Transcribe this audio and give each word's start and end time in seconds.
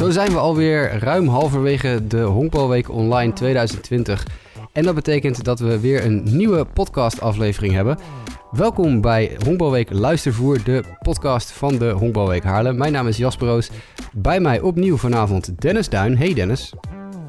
Zo 0.00 0.10
zijn 0.10 0.30
we 0.30 0.38
alweer 0.38 0.98
ruim 0.98 1.28
halverwege 1.28 2.06
de 2.06 2.20
Honkbalweek 2.20 2.90
Online 2.90 3.32
2020. 3.32 4.26
En 4.72 4.82
dat 4.82 4.94
betekent 4.94 5.44
dat 5.44 5.60
we 5.60 5.80
weer 5.80 6.04
een 6.04 6.22
nieuwe 6.24 6.64
podcastaflevering 6.64 7.74
hebben. 7.74 7.98
Welkom 8.50 9.00
bij 9.00 9.36
Honkbalweek 9.44 9.92
Luistervoer, 9.92 10.62
de 10.64 10.84
podcast 11.00 11.50
van 11.50 11.78
de 11.78 11.90
Honkbalweek 11.90 12.42
Haarlem. 12.42 12.76
Mijn 12.76 12.92
naam 12.92 13.06
is 13.06 13.16
Jasper 13.16 13.46
Roos. 13.46 13.70
Bij 14.12 14.40
mij 14.40 14.60
opnieuw 14.60 14.96
vanavond 14.96 15.60
Dennis 15.60 15.88
Duin. 15.88 16.16
Hey 16.18 16.34
Dennis. 16.34 16.72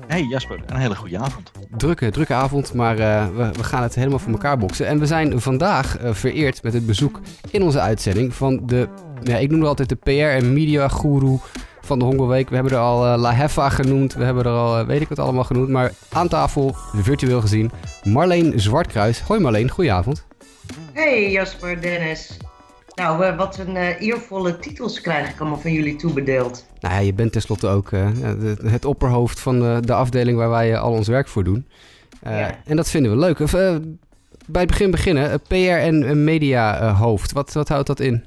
Hey 0.08 0.24
Jasper, 0.24 0.60
een 0.66 0.76
hele 0.76 0.96
goede 0.96 1.18
avond. 1.18 1.52
Drukke, 1.78 2.12
drukke 2.12 2.34
avond, 2.34 2.74
maar 2.74 3.00
uh, 3.00 3.28
we, 3.36 3.52
we, 3.52 3.64
gaan 3.64 3.84
het 3.84 3.96
helemaal 3.96 4.20
voor 4.20 4.32
elkaar 4.32 4.58
boksen. 4.58 4.88
En 4.88 5.00
we 5.00 5.06
zijn 5.06 5.42
vandaag 5.42 6.04
uh, 6.04 6.14
vereerd 6.14 6.64
met 6.64 6.74
het 6.74 6.86
bezoek 6.86 7.20
in 7.50 7.64
onze 7.64 7.80
uitzending 7.80 8.34
van 8.34 8.62
de, 8.66 8.88
ja, 9.24 9.38
ik 9.38 9.50
noem 9.50 9.60
het 9.60 9.70
altijd 9.70 9.90
de 9.90 9.96
PR 9.96 10.12
en 10.12 10.54
media 10.54 10.88
guru 10.88 11.38
van 11.82 12.00
de 12.00 12.06
Hongerweek. 12.06 12.50
We 12.50 12.56
hebben 12.56 12.74
er 12.74 12.80
al 12.80 13.14
uh, 13.14 13.22
La 13.22 13.34
Heffa 13.34 13.70
genoemd, 13.70 14.14
we 14.14 14.24
hebben 14.24 14.44
er 14.44 14.52
al 14.52 14.86
weet 14.86 15.02
ik 15.02 15.10
wat 15.10 15.20
allemaal 15.20 15.44
genoemd. 15.44 15.70
Maar 15.70 15.92
aan 16.10 16.28
tafel, 16.28 16.76
virtueel 16.96 17.42
gezien, 17.42 17.72
Marleen 18.04 18.60
Zwartkruis. 18.60 19.22
Hoi 19.22 19.40
Marleen, 19.40 19.70
goedenavond. 19.70 20.26
Hey 20.94 21.32
Jasper, 21.32 21.82
Dennis. 21.82 22.38
Nou, 22.96 23.36
wat 23.36 23.58
een 23.58 23.76
eervolle 23.78 24.60
titels 24.60 25.02
krijg 25.02 25.30
ik 25.30 25.40
allemaal 25.40 25.60
van 25.60 25.72
jullie 25.72 25.96
toebedeeld. 25.96 26.66
Nou 26.80 26.94
ja, 26.94 27.00
je 27.00 27.14
bent 27.14 27.32
tenslotte 27.32 27.68
ook 27.68 27.92
uh, 27.92 28.08
het 28.64 28.86
opperhoofd 28.86 29.40
van 29.40 29.64
uh, 29.64 29.78
de 29.82 29.94
afdeling 29.94 30.38
waar 30.38 30.50
wij 30.50 30.78
al 30.78 30.92
ons 30.92 31.08
werk 31.08 31.28
voor 31.28 31.44
doen. 31.44 31.68
Ja. 32.24 32.58
En 32.66 32.76
dat 32.76 32.90
vinden 32.90 33.12
we 33.12 33.18
leuk. 33.18 33.38
bij 34.48 34.62
het 34.62 34.68
begin 34.68 34.92
beginnen, 34.92 35.42
PR 35.48 35.56
en 35.56 36.24
media 36.24 36.94
hoofd. 36.94 37.32
Wat, 37.32 37.54
wat 37.54 37.68
houdt 37.70 37.88
dat 37.88 38.00
in? 38.00 38.24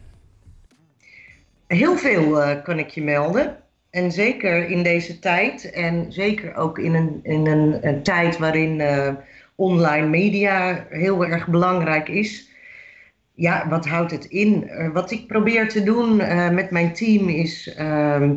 Heel 1.75 1.97
veel 1.97 2.61
kan 2.63 2.79
ik 2.79 2.89
je 2.89 3.03
melden. 3.03 3.57
En 3.91 4.13
zeker 4.13 4.69
in 4.69 4.83
deze 4.83 5.19
tijd. 5.19 5.71
En 5.71 6.13
zeker 6.13 6.55
ook 6.55 6.79
in 6.79 6.95
een, 6.95 7.21
in 7.23 7.47
een, 7.47 7.87
een 7.87 8.03
tijd 8.03 8.39
waarin 8.39 8.83
online 9.55 10.07
media 10.07 10.87
heel 10.89 11.27
erg 11.27 11.49
belangrijk 11.49 12.09
is 12.09 12.53
ja, 13.35 13.69
wat 13.69 13.87
houdt 13.87 14.11
het 14.11 14.25
in? 14.25 14.65
Uh, 14.69 14.93
wat 14.93 15.11
ik 15.11 15.27
probeer 15.27 15.69
te 15.69 15.83
doen 15.83 16.17
met 16.55 16.71
mijn 16.71 16.93
team 16.93 17.29
is 17.29 17.77
uh, 17.79 18.31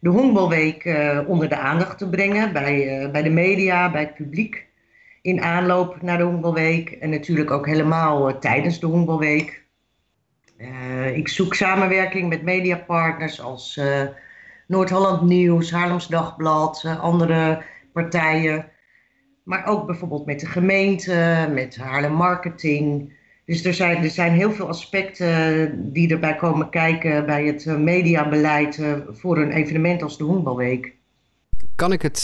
de 0.00 0.08
Honkbalweek 0.08 0.96
onder 1.26 1.48
de 1.48 1.56
aandacht 1.56 1.98
te 1.98 2.08
brengen 2.08 2.52
bij, 2.52 3.08
bij 3.12 3.22
de 3.22 3.30
media, 3.30 3.90
bij 3.90 4.00
het 4.00 4.14
publiek. 4.14 4.66
In 5.22 5.40
aanloop 5.40 6.02
naar 6.02 6.18
de 6.18 6.24
Honkbalweek 6.24 6.90
en 6.90 7.10
natuurlijk 7.10 7.50
ook 7.50 7.66
helemaal 7.66 8.38
tijdens 8.38 8.80
de 8.80 8.86
Honkbalweek. 8.86 9.64
Ik 11.14 11.28
zoek 11.28 11.54
samenwerking 11.54 12.28
met 12.28 12.42
mediapartners 12.42 13.40
als 13.40 13.80
Noord-Holland 14.66 15.22
Nieuws, 15.22 15.70
Haarlems 15.70 16.08
Dagblad, 16.08 16.84
andere 17.00 17.62
partijen. 17.92 18.68
Maar 19.42 19.66
ook 19.66 19.86
bijvoorbeeld 19.86 20.26
met 20.26 20.40
de 20.40 20.46
gemeente, 20.46 21.48
met 21.52 21.76
Haarlem 21.76 22.12
Marketing. 22.12 23.12
Dus 23.44 23.64
er 23.64 23.74
zijn, 23.74 24.02
er 24.02 24.10
zijn 24.10 24.32
heel 24.32 24.52
veel 24.52 24.68
aspecten 24.68 25.92
die 25.92 26.10
erbij 26.10 26.36
komen 26.36 26.70
kijken 26.70 27.26
bij 27.26 27.46
het 27.46 27.66
eh, 27.66 27.76
mediabeleid 27.76 28.78
eh, 28.78 28.92
voor 29.08 29.38
een 29.38 29.50
evenement 29.50 30.02
als 30.02 30.18
de 30.18 30.24
Honkbalweek. 30.24 30.94
Kan 31.74 31.92
ik 31.92 32.02
het 32.02 32.18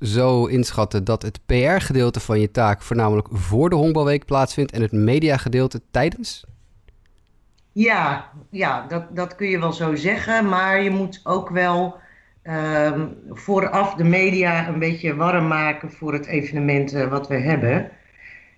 zo 0.00 0.46
inschatten 0.46 1.04
dat 1.04 1.22
het 1.22 1.40
PR-gedeelte 1.46 2.20
van 2.20 2.40
je 2.40 2.50
taak 2.50 2.82
voornamelijk 2.82 3.28
voor 3.32 3.70
de 3.70 3.76
Honkbalweek 3.76 4.24
plaatsvindt 4.24 4.72
en 4.72 4.82
het 4.82 4.92
mediagedeelte 4.92 5.80
tijdens? 5.90 6.44
Ja, 7.80 8.30
ja 8.50 8.86
dat, 8.86 9.16
dat 9.16 9.34
kun 9.34 9.48
je 9.48 9.58
wel 9.58 9.72
zo 9.72 9.94
zeggen. 9.94 10.48
Maar 10.48 10.82
je 10.82 10.90
moet 10.90 11.20
ook 11.24 11.50
wel 11.50 11.96
uh, 12.42 13.02
vooraf 13.30 13.94
de 13.94 14.04
media 14.04 14.68
een 14.68 14.78
beetje 14.78 15.14
warm 15.14 15.48
maken 15.48 15.90
voor 15.90 16.12
het 16.12 16.26
evenement 16.26 16.94
uh, 16.94 17.06
wat 17.06 17.28
we 17.28 17.36
hebben. 17.36 17.90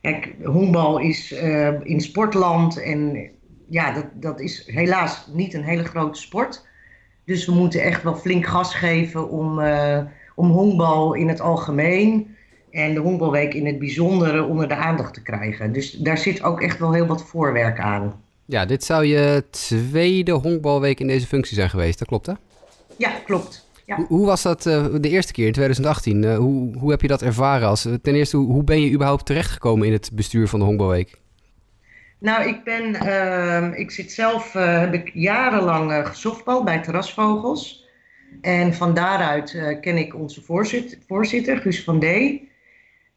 Kijk, 0.00 0.34
honkbal 0.44 0.98
is 0.98 1.32
uh, 1.32 1.80
in 1.82 2.00
sportland 2.00 2.82
en 2.82 3.30
ja, 3.68 3.92
dat, 3.92 4.06
dat 4.14 4.40
is 4.40 4.66
helaas 4.66 5.26
niet 5.32 5.54
een 5.54 5.64
hele 5.64 5.84
grote 5.84 6.20
sport. 6.20 6.66
Dus 7.24 7.46
we 7.46 7.52
moeten 7.52 7.82
echt 7.82 8.02
wel 8.02 8.16
flink 8.16 8.46
gas 8.46 8.74
geven 8.74 9.30
om, 9.30 9.58
uh, 9.58 9.98
om 10.34 10.50
honkbal 10.50 11.14
in 11.14 11.28
het 11.28 11.40
algemeen 11.40 12.36
en 12.70 12.94
de 12.94 13.00
honkbalweek 13.00 13.54
in 13.54 13.66
het 13.66 13.78
bijzondere 13.78 14.44
onder 14.44 14.68
de 14.68 14.76
aandacht 14.76 15.14
te 15.14 15.22
krijgen. 15.22 15.72
Dus 15.72 15.90
daar 15.90 16.18
zit 16.18 16.42
ook 16.42 16.60
echt 16.60 16.78
wel 16.78 16.92
heel 16.92 17.06
wat 17.06 17.24
voorwerk 17.24 17.80
aan. 17.80 18.22
Ja, 18.52 18.64
dit 18.64 18.84
zou 18.84 19.04
je 19.04 19.44
tweede 19.50 20.32
honkbalweek 20.32 21.00
in 21.00 21.06
deze 21.06 21.26
functie 21.26 21.54
zijn 21.54 21.70
geweest, 21.70 21.98
dat 21.98 22.08
klopt 22.08 22.26
hè? 22.26 22.32
Ja, 22.96 23.10
klopt. 23.24 23.70
Hoe, 23.86 24.06
hoe, 24.06 24.26
was 24.26 24.42
dat 24.42 24.66
uh, 24.66 24.86
de 25.00 25.08
eerste 25.08 25.32
keer 25.32 25.46
in 25.46 25.52
2018? 25.52 26.22
Uh, 26.22 26.36
hoe, 26.36 26.76
hoe 26.78 26.90
heb 26.90 27.00
je 27.00 27.08
dat 27.08 27.22
ervaren? 27.22 27.68
Als, 27.68 27.88
ten 28.02 28.14
eerste, 28.14 28.36
hoe, 28.36 28.52
hoe 28.52 28.64
ben 28.64 28.80
je 28.80 28.92
überhaupt 28.92 29.26
terechtgekomen 29.26 29.86
in 29.86 29.92
het 29.92 30.10
bestuur 30.12 30.48
van 30.48 30.58
de 30.58 30.64
Honkbalweek? 30.64 31.20
Nou, 32.18 32.48
ik 32.48 32.64
ben, 32.64 33.06
uh, 33.06 33.78
ik 33.78 33.90
zit 33.90 34.12
zelf, 34.12 34.52
heb 34.52 34.94
ik 34.94 35.10
jarenlang 35.14 36.08
gesoftbal 36.08 36.64
bij 36.64 36.82
Terrasvogels. 36.82 37.86
En 38.40 38.74
van 38.74 38.94
daaruit 38.94 39.78
ken 39.80 39.96
ik 39.96 40.14
onze 40.14 40.42
voorzitter, 40.42 40.98
voorzitter, 41.06 41.56
Guus 41.58 41.84
van 41.84 42.00
D. 42.00 42.04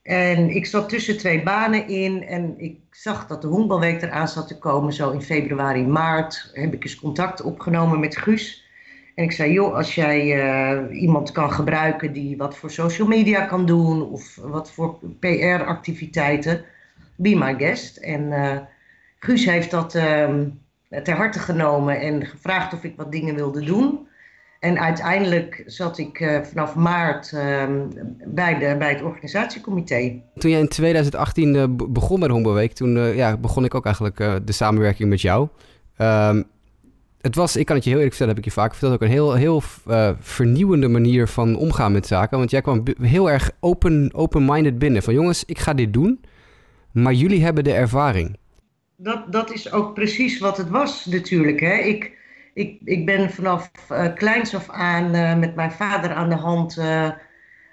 En 0.05 0.49
ik 0.49 0.65
zat 0.65 0.89
tussen 0.89 1.17
twee 1.17 1.43
banen 1.43 1.87
in 1.87 2.23
en 2.23 2.53
ik 2.57 2.77
zag 2.91 3.27
dat 3.27 3.41
de 3.41 3.47
honkbalweek 3.47 4.01
eraan 4.01 4.27
zat 4.27 4.47
te 4.47 4.57
komen. 4.57 4.93
Zo 4.93 5.11
in 5.11 5.21
februari, 5.21 5.87
maart 5.87 6.51
heb 6.53 6.73
ik 6.73 6.83
eens 6.83 6.99
contact 6.99 7.41
opgenomen 7.41 7.99
met 7.99 8.17
Guus. 8.17 8.65
En 9.15 9.23
ik 9.23 9.31
zei, 9.31 9.51
joh, 9.51 9.73
als 9.73 9.95
jij 9.95 10.45
uh, 10.89 11.01
iemand 11.01 11.31
kan 11.31 11.51
gebruiken 11.51 12.13
die 12.13 12.37
wat 12.37 12.57
voor 12.57 12.71
social 12.71 13.07
media 13.07 13.45
kan 13.45 13.65
doen 13.65 14.09
of 14.09 14.35
wat 14.35 14.71
voor 14.71 14.99
PR-activiteiten, 15.19 16.65
be 17.15 17.35
my 17.35 17.55
guest. 17.57 17.97
En 17.97 18.21
uh, 18.21 18.57
Guus 19.19 19.45
heeft 19.45 19.71
dat 19.71 19.95
uh, 19.95 20.29
ter 21.03 21.15
harte 21.15 21.39
genomen 21.39 21.99
en 21.99 22.25
gevraagd 22.25 22.73
of 22.73 22.83
ik 22.83 22.93
wat 22.95 23.11
dingen 23.11 23.35
wilde 23.35 23.61
doen. 23.61 24.04
En 24.59 24.79
uiteindelijk 24.79 25.63
zat 25.65 25.97
ik 25.97 26.19
uh, 26.19 26.41
vanaf 26.41 26.75
maart 26.75 27.31
ehm, 27.33 27.81
bij, 28.25 28.59
de, 28.59 28.75
bij 28.79 28.89
het 28.89 29.01
organisatiecomité. 29.01 30.21
Toen 30.35 30.51
jij 30.51 30.59
in 30.59 30.67
2018 30.67 31.75
begon 31.91 32.19
met 32.19 32.29
Honkbalweek, 32.29 32.73
toen 32.73 33.15
ja, 33.15 33.37
begon 33.37 33.65
ik 33.65 33.75
ook 33.75 33.85
eigenlijk 33.85 34.17
de 34.17 34.51
samenwerking 34.51 35.09
met 35.09 35.21
jou. 35.21 35.47
Um, 35.97 36.45
het 37.25 37.35
was, 37.35 37.55
ik 37.55 37.65
kan 37.65 37.75
het 37.75 37.83
je 37.83 37.89
heel 37.89 37.99
eerlijk 37.99 38.15
vertellen, 38.15 38.35
heb 38.35 38.45
ik 38.45 38.53
je 38.53 38.61
vaak 38.61 38.71
verteld, 38.71 38.93
ook 38.93 39.01
een 39.01 39.07
heel, 39.07 39.33
heel 39.33 39.61
vernieuwende 40.19 40.87
manier 40.87 41.27
van 41.27 41.55
omgaan 41.55 41.91
met 41.91 42.07
zaken. 42.07 42.37
Want 42.37 42.51
jij 42.51 42.61
kwam 42.61 42.83
heel 43.01 43.29
erg 43.29 43.51
open, 43.59 44.09
open-minded 44.13 44.77
binnen. 44.77 45.03
Van 45.03 45.13
jongens, 45.13 45.45
ik 45.45 45.59
ga 45.59 45.73
dit 45.73 45.93
doen, 45.93 46.21
maar 46.91 47.13
jullie 47.13 47.43
hebben 47.43 47.63
de 47.63 47.73
ervaring. 47.73 48.37
Dat, 48.97 49.31
dat 49.31 49.53
is 49.53 49.71
ook 49.71 49.93
precies 49.93 50.39
wat 50.39 50.57
het 50.57 50.69
was 50.69 51.05
natuurlijk. 51.05 51.59
Hè? 51.59 51.73
Ik, 51.73 52.17
ik, 52.55 52.79
ik 52.83 53.05
ben 53.05 53.29
vanaf 53.29 53.71
uh, 53.91 54.13
kleins 54.13 54.55
af 54.55 54.69
aan 54.69 55.15
uh, 55.15 55.37
met 55.37 55.55
mijn 55.55 55.71
vader 55.71 56.11
aan 56.11 56.29
de 56.29 56.35
hand 56.35 56.77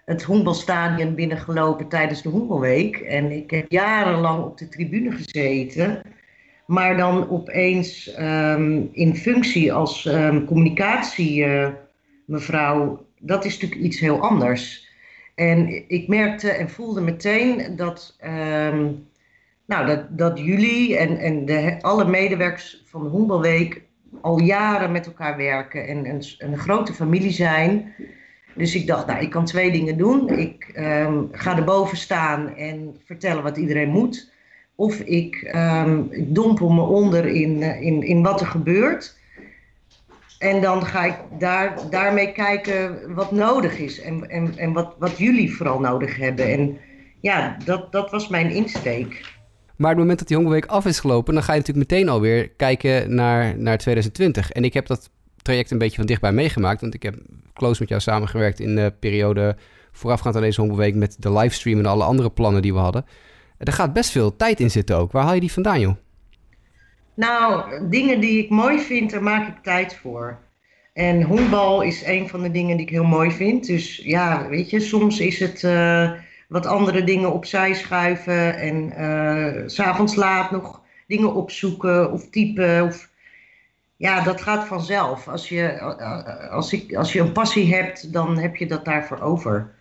het 0.05 0.23
honkbalstadion 0.23 1.15
binnengelopen 1.15 1.89
tijdens 1.89 2.23
de 2.23 2.29
honkbalweek. 2.29 2.97
En 2.97 3.31
ik 3.31 3.51
heb 3.51 3.71
jarenlang 3.71 4.45
op 4.45 4.59
de 4.59 4.69
tribune 4.69 5.13
gezeten 5.13 6.03
maar 6.73 6.97
dan 6.97 7.31
opeens 7.31 8.19
um, 8.19 8.89
in 8.93 9.17
functie 9.17 9.73
als 9.73 10.05
um, 10.05 10.45
communicatiemevrouw, 10.45 12.93
uh, 12.93 12.99
dat 13.19 13.45
is 13.45 13.53
natuurlijk 13.53 13.81
iets 13.81 14.01
heel 14.01 14.21
anders. 14.21 14.91
En 15.35 15.89
ik 15.89 16.09
merkte 16.09 16.51
en 16.51 16.71
voelde 16.71 17.01
meteen 17.01 17.77
dat, 17.77 18.17
um, 18.25 19.07
nou, 19.67 19.87
dat, 19.87 20.19
dat 20.19 20.39
jullie 20.39 20.97
en, 20.97 21.19
en 21.19 21.45
de, 21.45 21.77
alle 21.81 22.05
medewerkers 22.05 22.83
van 22.87 23.03
de 23.03 23.09
Hoenbalweek 23.09 23.83
al 24.23 24.41
jaren 24.41 24.93
met 24.93 25.07
elkaar 25.07 25.37
werken 25.37 25.87
en 25.87 26.23
een, 26.39 26.59
grote 26.59 26.93
familie 26.93 27.31
zijn. 27.31 27.95
Dus 28.55 28.75
ik 28.75 28.87
dacht, 28.87 29.07
nou, 29.07 29.21
ik 29.21 29.31
kan 29.31 29.45
twee 29.45 29.73
dingen 29.73 29.97
doen. 29.97 30.29
Ik 30.29 30.71
ga 31.33 31.57
erboven 31.57 31.97
staan 31.97 32.57
en 32.57 32.97
vertellen 33.05 33.43
wat 33.43 33.57
iedereen 33.57 33.89
moet. 33.89 34.33
Of 34.75 35.01
ik, 35.01 35.53
um, 35.55 36.07
ik 36.11 36.35
dompel 36.35 36.71
me 36.71 36.83
onder 36.83 37.27
in, 37.27 37.63
eh, 37.63 37.83
in, 37.83 38.03
in 38.03 38.23
wat 38.23 38.41
er 38.41 38.47
gebeurt. 38.47 39.19
En 40.39 40.61
dan 40.61 40.87
ga 40.87 41.05
ik 41.05 41.15
daar, 41.39 41.91
daarmee 41.91 42.33
kijken 42.33 43.15
wat 43.15 43.31
nodig 43.31 43.79
is 43.79 44.01
en, 44.01 44.31
en, 44.31 44.59
en 44.59 44.73
wat, 44.73 44.95
wat 44.99 45.19
jullie 45.19 45.55
vooral 45.55 45.81
nodig 45.81 46.17
hebben. 46.17 46.53
En 46.53 46.79
ja, 47.21 47.57
dat, 47.65 47.93
dat 47.93 48.11
was 48.11 48.29
mijn 48.29 48.51
insteek. 48.51 49.41
Maar 49.83 49.91
op 49.91 49.97
het 49.97 50.07
moment 50.07 50.19
dat 50.19 50.29
die 50.29 50.37
Hongerweek 50.37 50.67
af 50.67 50.87
is 50.87 51.01
gelopen, 51.01 51.35
dan 51.35 51.43
ga 51.43 51.53
je 51.53 51.59
natuurlijk 51.59 51.91
meteen 51.91 52.09
alweer 52.09 52.49
kijken 52.49 53.15
naar, 53.15 53.59
naar 53.59 53.79
2020. 53.79 54.51
En 54.51 54.65
ik 54.65 54.75
heb 54.75 54.87
dat 54.87 55.11
traject 55.37 55.71
een 55.71 55.79
beetje 55.79 55.97
van 55.97 56.07
dichtbij 56.07 56.33
meegemaakt, 56.33 56.81
want 56.81 56.95
ik 56.95 57.03
heb 57.03 57.15
close 57.55 57.81
met 57.81 57.89
jou 57.89 58.01
samengewerkt 58.01 58.61
in 58.61 58.75
de 58.75 58.93
periode 59.01 59.57
voorafgaand 59.93 60.37
aan 60.37 60.43
deze 60.43 60.61
Hongerweek 60.61 60.95
met 60.95 61.17
de 61.19 61.33
livestream 61.33 61.79
en 61.79 61.87
alle 61.87 62.05
andere 62.05 62.31
plannen 62.31 62.63
die 62.63 62.73
we 62.73 62.79
hadden. 62.79 63.07
Er 63.59 63.73
gaat 63.73 63.93
best 63.93 64.11
veel 64.11 64.37
tijd 64.37 64.61
in 64.61 64.71
zitten 64.71 64.97
ook. 64.97 65.13
Waar 65.13 65.25
haal 65.25 65.35
je 65.35 65.41
die 65.41 65.53
vandaan, 65.53 65.81
joh? 65.81 65.97
Nou, 67.15 67.65
dingen 67.89 68.21
die 68.21 68.39
ik 68.45 68.51
mooi 68.51 68.79
vind, 68.79 69.11
daar 69.11 69.23
maak 69.23 69.49
ik 69.49 69.63
tijd 69.63 69.97
voor. 69.97 70.39
En 70.93 71.23
honkbal 71.23 71.83
is 71.83 72.05
een 72.07 72.29
van 72.29 72.43
de 72.43 72.51
dingen 72.51 72.77
die 72.77 72.87
ik 72.87 72.93
heel 72.93 73.05
mooi 73.05 73.31
vind. 73.31 73.67
Dus 73.67 73.97
ja, 73.97 74.49
weet 74.49 74.71
je, 74.71 74.81
soms 74.81 75.21
is 75.21 75.39
het 75.39 75.63
uh, 75.63 76.11
wat 76.53 76.67
andere 76.67 77.05
dingen 77.05 77.33
opzij 77.33 77.75
schuiven 77.75 78.57
en 78.57 78.93
uh, 79.01 79.63
s'avonds 79.69 80.15
laat 80.15 80.51
nog 80.51 80.81
dingen 81.07 81.35
opzoeken 81.35 82.13
of 82.13 82.29
typen. 82.31 82.85
Of, 82.85 83.11
ja, 83.97 84.23
dat 84.23 84.41
gaat 84.41 84.67
vanzelf. 84.67 85.29
Als 85.29 85.49
je, 85.49 85.81
als, 86.51 86.73
ik, 86.73 86.95
als 86.95 87.13
je 87.13 87.21
een 87.21 87.33
passie 87.33 87.75
hebt, 87.75 88.13
dan 88.13 88.39
heb 88.39 88.57
je 88.57 88.67
dat 88.67 88.85
daarvoor 88.85 89.21
over. 89.21 89.75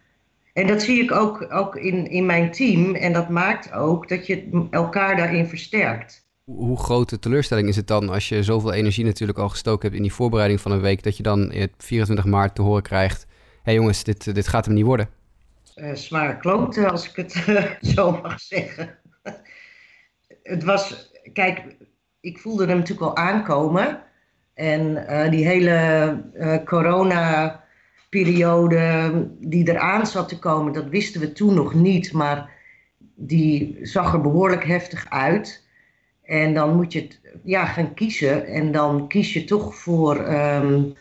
En 0.53 0.67
dat 0.67 0.81
zie 0.81 1.03
ik 1.03 1.11
ook, 1.11 1.53
ook 1.53 1.75
in, 1.75 2.09
in 2.09 2.25
mijn 2.25 2.51
team. 2.51 2.95
En 2.95 3.13
dat 3.13 3.29
maakt 3.29 3.73
ook 3.73 4.09
dat 4.09 4.27
je 4.27 4.67
elkaar 4.69 5.15
daarin 5.15 5.47
versterkt. 5.47 6.29
Hoe 6.43 6.77
grote 6.77 7.19
teleurstelling 7.19 7.67
is 7.67 7.75
het 7.75 7.87
dan 7.87 8.09
als 8.09 8.29
je 8.29 8.43
zoveel 8.43 8.73
energie 8.73 9.05
natuurlijk 9.05 9.39
al 9.39 9.49
gestoken 9.49 9.81
hebt 9.81 9.95
in 9.95 10.01
die 10.01 10.13
voorbereiding 10.13 10.61
van 10.61 10.71
een 10.71 10.81
week, 10.81 11.03
dat 11.03 11.17
je 11.17 11.23
dan 11.23 11.53
24 11.77 12.25
maart 12.25 12.55
te 12.55 12.61
horen 12.61 12.81
krijgt: 12.81 13.25
hé 13.29 13.59
hey 13.63 13.73
jongens, 13.73 14.03
dit, 14.03 14.35
dit 14.35 14.47
gaat 14.47 14.65
hem 14.65 14.73
niet 14.73 14.85
worden? 14.85 15.09
Uh, 15.75 15.93
zwaar 15.93 16.37
kloten, 16.37 16.91
als 16.91 17.09
ik 17.09 17.15
het 17.15 17.45
uh, 17.47 17.65
zo 17.95 18.11
mag 18.11 18.39
zeggen. 18.39 18.97
het 20.43 20.63
was, 20.63 21.11
kijk, 21.33 21.75
ik 22.19 22.37
voelde 22.37 22.65
hem 22.65 22.77
natuurlijk 22.77 23.07
al 23.07 23.17
aankomen. 23.17 24.03
En 24.53 24.81
uh, 24.81 25.29
die 25.29 25.45
hele 25.45 26.17
corona-periode 26.65 29.11
die 29.39 29.69
eraan 29.69 30.07
zat 30.07 30.29
te 30.29 30.39
komen, 30.39 30.73
dat 30.73 30.89
wisten 30.89 31.21
we 31.21 31.31
toen 31.31 31.53
nog 31.53 31.73
niet. 31.73 32.13
Maar 32.13 32.51
die 33.15 33.77
zag 33.81 34.13
er 34.13 34.21
behoorlijk 34.21 34.65
heftig 34.65 35.09
uit. 35.09 35.67
En 36.23 36.53
dan 36.53 36.75
moet 36.75 36.93
je 36.93 37.07
ja, 37.43 37.65
gaan 37.65 37.93
kiezen. 37.93 38.45
En 38.45 38.71
dan 38.71 39.07
kies 39.07 39.33
je 39.33 39.43
toch 39.43 39.75
voor. 39.75 40.33
Um, 40.33 40.95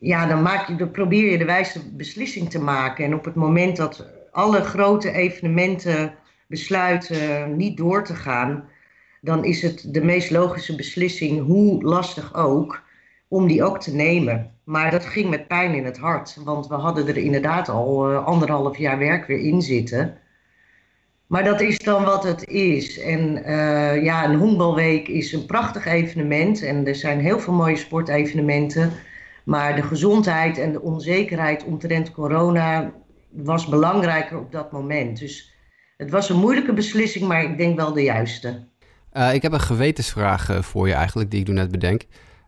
ja, 0.00 0.26
dan, 0.26 0.42
maak 0.42 0.68
je, 0.68 0.86
probeer 0.86 1.30
je 1.30 1.38
de 1.38 1.44
wijste 1.44 1.80
beslissing 1.90 2.50
te 2.50 2.60
maken. 2.60 3.04
En 3.04 3.14
op 3.14 3.24
het 3.24 3.34
moment 3.34 3.76
dat 3.76 4.06
alle 4.30 4.60
grote 4.62 5.12
evenementen 5.12 6.14
besluiten 6.46 7.56
niet 7.56 7.76
door 7.76 8.04
te 8.04 8.14
gaan, 8.14 8.64
dan 9.20 9.44
is 9.44 9.62
het 9.62 9.84
de 9.88 10.04
meest 10.04 10.30
logische 10.30 10.74
beslissing, 10.74 11.46
hoe 11.46 11.82
lastig 11.82 12.34
ook, 12.34 12.82
om 13.28 13.46
die 13.46 13.64
ook 13.64 13.80
te 13.80 13.94
nemen. 13.94 14.54
Maar 14.64 14.90
dat 14.90 15.04
ging 15.04 15.30
met 15.30 15.48
pijn 15.48 15.74
in 15.74 15.84
het 15.84 15.98
hart, 15.98 16.36
want 16.44 16.66
we 16.66 16.74
hadden 16.74 17.08
er 17.08 17.16
inderdaad 17.16 17.68
al 17.68 18.10
uh, 18.10 18.26
anderhalf 18.26 18.78
jaar 18.78 18.98
werk 18.98 19.26
weer 19.26 19.38
in 19.38 19.62
zitten. 19.62 20.18
Maar 21.26 21.44
dat 21.44 21.60
is 21.60 21.78
dan 21.78 22.04
wat 22.04 22.24
het 22.24 22.48
is. 22.48 23.00
En 23.00 23.36
uh, 23.36 24.02
ja, 24.02 24.24
een 24.24 24.38
honkbalweek 24.38 25.08
is 25.08 25.32
een 25.32 25.46
prachtig 25.46 25.86
evenement. 25.86 26.62
En 26.62 26.86
er 26.86 26.94
zijn 26.94 27.20
heel 27.20 27.40
veel 27.40 27.52
mooie 27.52 27.76
sportevenementen. 27.76 28.92
Maar 29.44 29.76
de 29.76 29.82
gezondheid 29.82 30.58
en 30.58 30.72
de 30.72 30.80
onzekerheid 30.80 31.64
omtrent 31.64 32.10
corona 32.10 32.92
was 33.30 33.66
belangrijker 33.66 34.38
op 34.38 34.52
dat 34.52 34.72
moment. 34.72 35.18
Dus 35.18 35.54
het 35.96 36.10
was 36.10 36.28
een 36.28 36.38
moeilijke 36.38 36.72
beslissing, 36.72 37.28
maar 37.28 37.42
ik 37.42 37.56
denk 37.56 37.76
wel 37.76 37.92
de 37.92 38.02
juiste. 38.02 38.68
Uh, 39.12 39.34
ik 39.34 39.42
heb 39.42 39.52
een 39.52 39.60
gewetensvraag 39.60 40.50
uh, 40.50 40.62
voor 40.62 40.88
je 40.88 40.94
eigenlijk, 40.94 41.30
die 41.30 41.40
ik 41.40 41.48
nu 41.48 41.54
net 41.54 41.70
bedenk. 41.70 42.02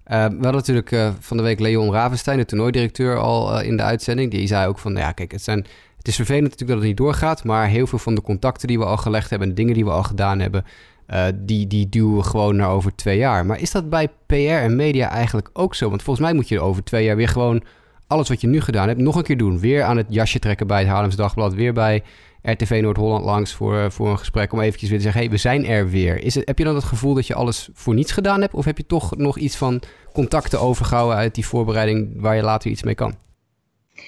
we 0.05 0.12
hadden 0.15 0.53
natuurlijk 0.53 0.94
van 1.21 1.37
de 1.37 1.43
week 1.43 1.61
Leon 1.61 1.93
Ravenstein, 1.93 2.39
de 2.39 2.44
toernooidirecteur, 2.44 3.17
al 3.17 3.61
in 3.61 3.77
de 3.77 3.83
uitzending. 3.83 4.31
Die 4.31 4.47
zei 4.47 4.67
ook 4.69 4.79
van, 4.79 4.97
ja 4.97 5.12
kijk, 5.12 5.33
het 5.33 5.43
zijn 5.43 5.67
het 6.03 6.11
is 6.11 6.17
vervelend 6.17 6.50
natuurlijk 6.50 6.71
dat 6.71 6.79
het 6.79 6.89
niet 6.89 6.97
doorgaat, 6.97 7.44
maar 7.44 7.67
heel 7.67 7.87
veel 7.87 7.99
van 7.99 8.15
de 8.15 8.23
contacten 8.23 8.69
die 8.69 8.79
we 8.79 8.85
al 8.85 8.97
gelegd 8.97 9.31
hebben 9.31 9.49
en 9.49 9.55
dingen 9.55 9.75
die 9.75 9.85
we 9.85 9.91
al 9.91 10.03
gedaan 10.03 10.41
hebben, 10.41 10.65
uh, 11.08 11.26
die, 11.34 11.66
die 11.66 11.88
duwen 11.88 12.16
we 12.16 12.22
gewoon 12.22 12.56
naar 12.56 12.70
over 12.70 12.94
twee 12.94 13.19
jaar. 13.19 13.46
Maar 13.46 13.60
is 13.60 13.70
dat 13.70 13.90
bij 13.90 14.08
PR 14.26 14.34
en 14.34 14.76
media 14.76 15.10
eigenlijk 15.10 15.50
ook 15.52 15.75
zo? 15.75 15.88
Want 15.88 16.02
volgens 16.02 16.26
mij 16.26 16.34
moet 16.34 16.49
je 16.49 16.60
over 16.60 16.84
twee 16.84 17.04
jaar 17.04 17.16
weer 17.16 17.28
gewoon 17.28 17.62
alles 18.06 18.28
wat 18.28 18.40
je 18.40 18.46
nu 18.46 18.60
gedaan 18.60 18.88
hebt 18.88 19.00
nog 19.00 19.16
een 19.16 19.22
keer 19.22 19.37
doen. 19.37 19.58
Weer 19.58 19.82
aan 19.82 19.96
het 19.96 20.06
jasje 20.08 20.38
trekken 20.38 20.66
bij 20.66 20.78
het 20.78 20.88
Haarlems 20.88 21.16
Dagblad, 21.16 21.54
weer 21.54 21.72
bij 21.72 22.02
RTV 22.43 22.78
Noord-Holland 22.82 23.25
langs 23.25 23.54
voor, 23.54 23.93
voor 23.93 24.10
een 24.10 24.19
gesprek 24.19 24.52
om 24.52 24.60
eventjes 24.60 24.88
weer 24.88 24.99
te 24.99 25.04
zeggen, 25.04 25.22
hey, 25.22 25.31
we 25.31 25.37
zijn 25.37 25.66
er 25.66 25.90
weer. 25.90 26.22
Is 26.22 26.34
het, 26.34 26.46
heb 26.46 26.58
je 26.58 26.64
dan 26.64 26.75
het 26.75 26.84
gevoel 26.84 27.14
dat 27.14 27.26
je 27.26 27.34
alles 27.34 27.69
voor 27.72 27.94
niets 27.94 28.12
gedaan 28.12 28.40
hebt? 28.40 28.55
Of 28.55 28.64
heb 28.64 28.76
je 28.76 28.87
toch 28.87 29.16
nog 29.16 29.38
iets 29.38 29.56
van 29.56 29.82
contacten 30.12 30.60
overgehouden 30.60 31.16
uit 31.16 31.34
die 31.34 31.46
voorbereiding 31.46 32.20
waar 32.20 32.37
je 32.37 32.43
later 32.43 32.70
iets 32.70 32.82
mee 32.82 32.94
kan? 32.94 33.14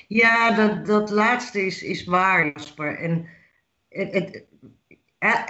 Ja, 0.08 0.50
dat, 0.50 0.86
dat 0.86 1.10
laatste 1.10 1.66
is, 1.66 1.82
is 1.82 2.04
waar, 2.04 2.50
Jasper. 2.54 2.98
En 2.98 3.26
het, 3.88 4.44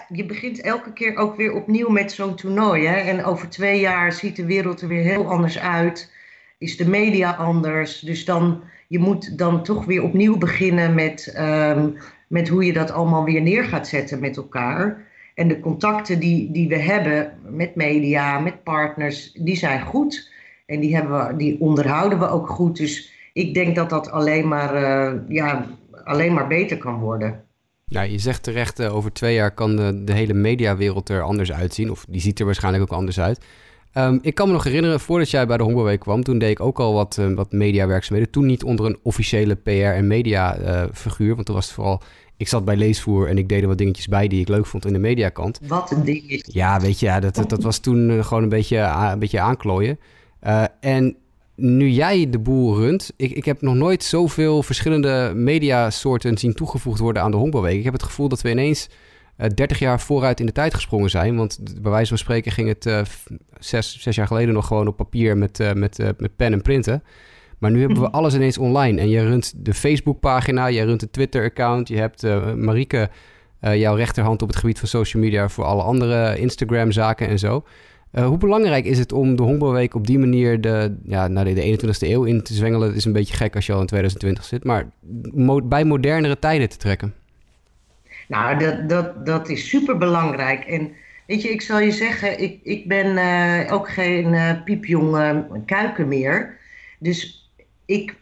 je 0.09 0.27
begint 0.27 0.61
elke 0.61 0.93
keer 0.93 1.17
ook 1.17 1.37
weer 1.37 1.53
opnieuw 1.53 1.89
met 1.89 2.13
zo'n 2.13 2.35
toernooi. 2.35 2.87
Hè? 2.87 2.97
En 2.97 3.25
over 3.25 3.49
twee 3.49 3.81
jaar 3.81 4.13
ziet 4.13 4.37
de 4.37 4.47
wereld 4.47 4.81
er 4.81 4.89
weer 4.89 5.03
heel 5.03 5.27
anders 5.27 5.59
uit. 5.59 6.13
Is 6.59 6.77
de 6.77 6.89
media 6.89 7.33
anders. 7.33 8.01
Dus 8.01 8.25
dan, 8.25 8.63
je 8.89 8.99
moet 8.99 9.39
dan 9.39 9.63
toch 9.63 9.85
weer 9.85 10.03
opnieuw 10.03 10.39
beginnen 10.39 10.95
met, 10.95 11.35
um, 11.39 11.97
met 12.29 12.49
hoe 12.49 12.65
je 12.65 12.73
dat 12.73 12.91
allemaal 12.91 13.25
weer 13.25 13.43
neer 13.43 13.65
gaat 13.65 13.89
zetten 13.89 14.21
met 14.21 14.37
elkaar. 14.37 15.07
En 15.35 15.49
de 15.49 15.61
contacten 15.61 16.21
die, 16.21 16.51
die 16.53 16.69
we 16.69 16.79
hebben 16.79 17.33
met 17.49 17.75
media, 17.75 18.39
met 18.39 18.63
partners, 18.63 19.33
die 19.33 19.57
zijn 19.57 19.81
goed. 19.81 20.33
En 20.67 20.81
die, 20.81 20.95
hebben 20.95 21.27
we, 21.27 21.37
die 21.37 21.61
onderhouden 21.61 22.19
we 22.19 22.29
ook 22.29 22.49
goed. 22.49 22.77
Dus 22.77 23.13
ik 23.33 23.55
denk 23.55 23.75
dat 23.75 23.91
dat 23.91 24.11
alleen 24.11 24.49
maar, 24.49 24.83
uh, 24.83 25.21
ja, 25.29 25.67
alleen 26.05 26.33
maar 26.33 26.47
beter 26.47 26.79
kan 26.79 26.99
worden. 26.99 27.44
Ja, 27.87 28.03
je 28.03 28.19
zegt 28.19 28.43
terecht, 28.43 28.81
uh, 28.81 28.95
over 28.95 29.13
twee 29.13 29.35
jaar 29.35 29.51
kan 29.51 29.77
de, 29.77 30.05
de 30.05 30.13
hele 30.13 30.35
mediawereld 30.35 31.09
er 31.09 31.23
anders 31.23 31.53
uitzien. 31.53 31.91
Of 31.91 32.05
die 32.09 32.21
ziet 32.21 32.39
er 32.39 32.47
waarschijnlijk 32.47 32.83
ook 32.85 32.99
anders 32.99 33.21
uit. 33.21 33.45
Um, 33.95 34.19
ik 34.23 34.35
kan 34.35 34.47
me 34.47 34.53
nog 34.53 34.65
herinneren, 34.65 35.01
voordat 35.01 35.31
jij 35.31 35.47
bij 35.47 35.57
de 35.57 35.63
Hongerweek 35.63 36.01
kwam, 36.01 36.23
toen 36.23 36.39
deed 36.39 36.51
ik 36.51 36.61
ook 36.61 36.81
al 36.81 36.93
wat, 36.93 37.17
uh, 37.21 37.35
wat 37.35 37.53
mediawerkzaamheden. 37.53 38.33
Toen 38.33 38.47
niet 38.47 38.65
onder 38.65 38.87
een 38.87 38.99
officiële 39.03 39.55
PR- 39.55 39.71
en 39.71 40.07
media-figuur, 40.07 41.35
want 41.35 41.47
toen 41.47 41.55
was 41.55 41.65
het 41.65 41.75
vooral... 41.75 42.03
Ik 42.37 42.49
zat 42.49 42.65
bij 42.65 42.77
Leesvoer 42.77 43.29
en 43.29 43.39
ik 43.39 43.49
deed 43.49 43.63
er 43.63 43.69
wat 43.69 43.79
dingetjes 43.79 44.09
bij 44.09 44.29
die 44.29 44.41
ik 44.41 44.49
leuk 44.49 44.67
vond 44.67 44.87
in 44.87 44.93
de 44.93 44.99
mediakant. 44.99 45.61
Wat 45.67 45.91
een 45.91 46.05
ding 46.05 46.43
Ja, 46.47 46.81
weet 46.81 47.01
je, 47.01 47.07
ja, 47.07 47.21
dat, 47.21 47.35
dat, 47.35 47.51
dat 47.51 47.63
was 47.63 47.79
toen 47.79 48.25
gewoon 48.25 48.43
een 48.43 48.49
beetje, 48.49 48.79
een 48.79 49.19
beetje 49.19 49.41
aanklooien. 49.41 49.99
en 50.81 51.17
nu 51.57 51.89
jij 51.89 52.31
de 52.31 52.39
boel 52.39 52.77
runt, 52.77 53.13
ik, 53.17 53.31
ik 53.31 53.45
heb 53.45 53.61
nog 53.61 53.75
nooit 53.75 54.03
zoveel 54.03 54.63
verschillende 54.63 55.33
mediasoorten 55.35 56.39
zien 56.39 56.55
toegevoegd 56.55 56.99
worden 56.99 57.23
aan 57.23 57.31
de 57.31 57.37
honkbalweek. 57.37 57.79
Ik 57.79 57.85
heb 57.85 57.93
het 57.93 58.03
gevoel 58.03 58.29
dat 58.29 58.43
we 58.43 58.51
ineens 58.51 58.89
uh, 59.39 59.47
eh, 59.47 59.53
30 59.55 59.79
jaar 59.79 60.01
vooruit 60.01 60.41
in 60.41 60.47
de 60.47 60.53
tijd 60.53 60.75
gesprongen 60.75 61.11
zijn. 61.11 61.37
Want 61.37 61.59
bij 61.83 61.91
wijze 61.91 62.09
van 62.09 62.19
spreken 62.19 62.53
ging 62.53 62.69
het 62.69 62.87
uh, 62.87 63.01
zes, 63.59 64.01
zes 64.01 64.17
jaar 64.17 64.27
geleden 64.27 64.55
nog 64.55 64.67
gewoon 64.67 64.87
op 64.87 64.97
papier 64.97 65.37
met, 65.37 65.61
uh, 65.61 65.73
met, 65.73 65.99
met 66.19 66.37
pen 66.37 66.53
en 66.53 66.63
printen. 66.63 67.03
Maar 67.59 67.71
nu 67.71 67.79
hebben 67.79 67.99
we 67.99 68.07
mhm. 68.07 68.15
alles 68.15 68.35
ineens 68.35 68.59
online. 68.59 69.01
En 69.01 69.09
je 69.09 69.25
runt 69.25 69.53
de 69.57 69.75
Facebookpagina, 69.75 70.67
je 70.67 70.85
runt 70.85 71.03
een 71.03 71.11
Twitter-account, 71.11 71.89
je 71.89 71.97
hebt 71.97 72.23
Marieke, 72.57 73.11
jouw 73.61 73.95
rechterhand 73.95 74.43
op 74.43 74.49
het 74.49 74.57
gebied 74.57 74.79
van 74.79 74.89
social 74.89 75.23
media 75.23 75.49
voor 75.49 75.65
alle 75.65 75.83
andere 75.83 76.39
Instagram-zaken 76.39 77.29
en 77.29 77.39
zo. 77.39 77.65
Uh, 78.15 78.27
hoe 78.27 78.39
belangrijk 78.39 78.85
is 78.85 78.99
het 78.99 79.13
om 79.13 79.37
de 79.37 79.43
Honkbalweek 79.43 79.95
op 79.95 80.07
die 80.07 80.19
manier 80.19 80.61
de, 80.61 80.97
ja, 81.05 81.29
naar 81.29 81.45
de, 81.45 81.53
de 81.53 81.79
21ste 81.79 82.09
eeuw 82.09 82.25
in 82.25 82.43
te 82.43 82.55
zwengelen? 82.55 82.89
Het 82.89 82.97
is 82.97 83.05
een 83.05 83.13
beetje 83.13 83.35
gek 83.35 83.55
als 83.55 83.67
je 83.67 83.73
al 83.73 83.81
in 83.81 83.87
2020 83.87 84.45
zit, 84.45 84.65
maar 84.65 84.87
bij 85.65 85.85
modernere 85.85 86.39
tijden 86.39 86.69
te 86.69 86.77
trekken. 86.77 87.15
Nou, 88.29 88.59
dat, 88.59 88.89
dat, 88.89 89.27
dat 89.27 89.49
is 89.49 89.69
super 89.69 89.99
belangrijk. 89.99 90.65
En 90.65 90.93
weet 91.27 91.43
je, 91.43 91.49
ik 91.49 91.61
zal 91.61 91.81
je 91.81 91.91
zeggen, 91.91 92.41
ik, 92.41 92.61
ik 92.63 92.89
ben 92.89 93.17
uh, 93.17 93.73
ook 93.73 93.89
geen 93.89 94.33
uh, 94.33 94.63
piepjonge 94.65 95.47
kuiken 95.67 96.09
meer. 96.09 96.57
Dus 96.99 97.49
ik 97.85 98.15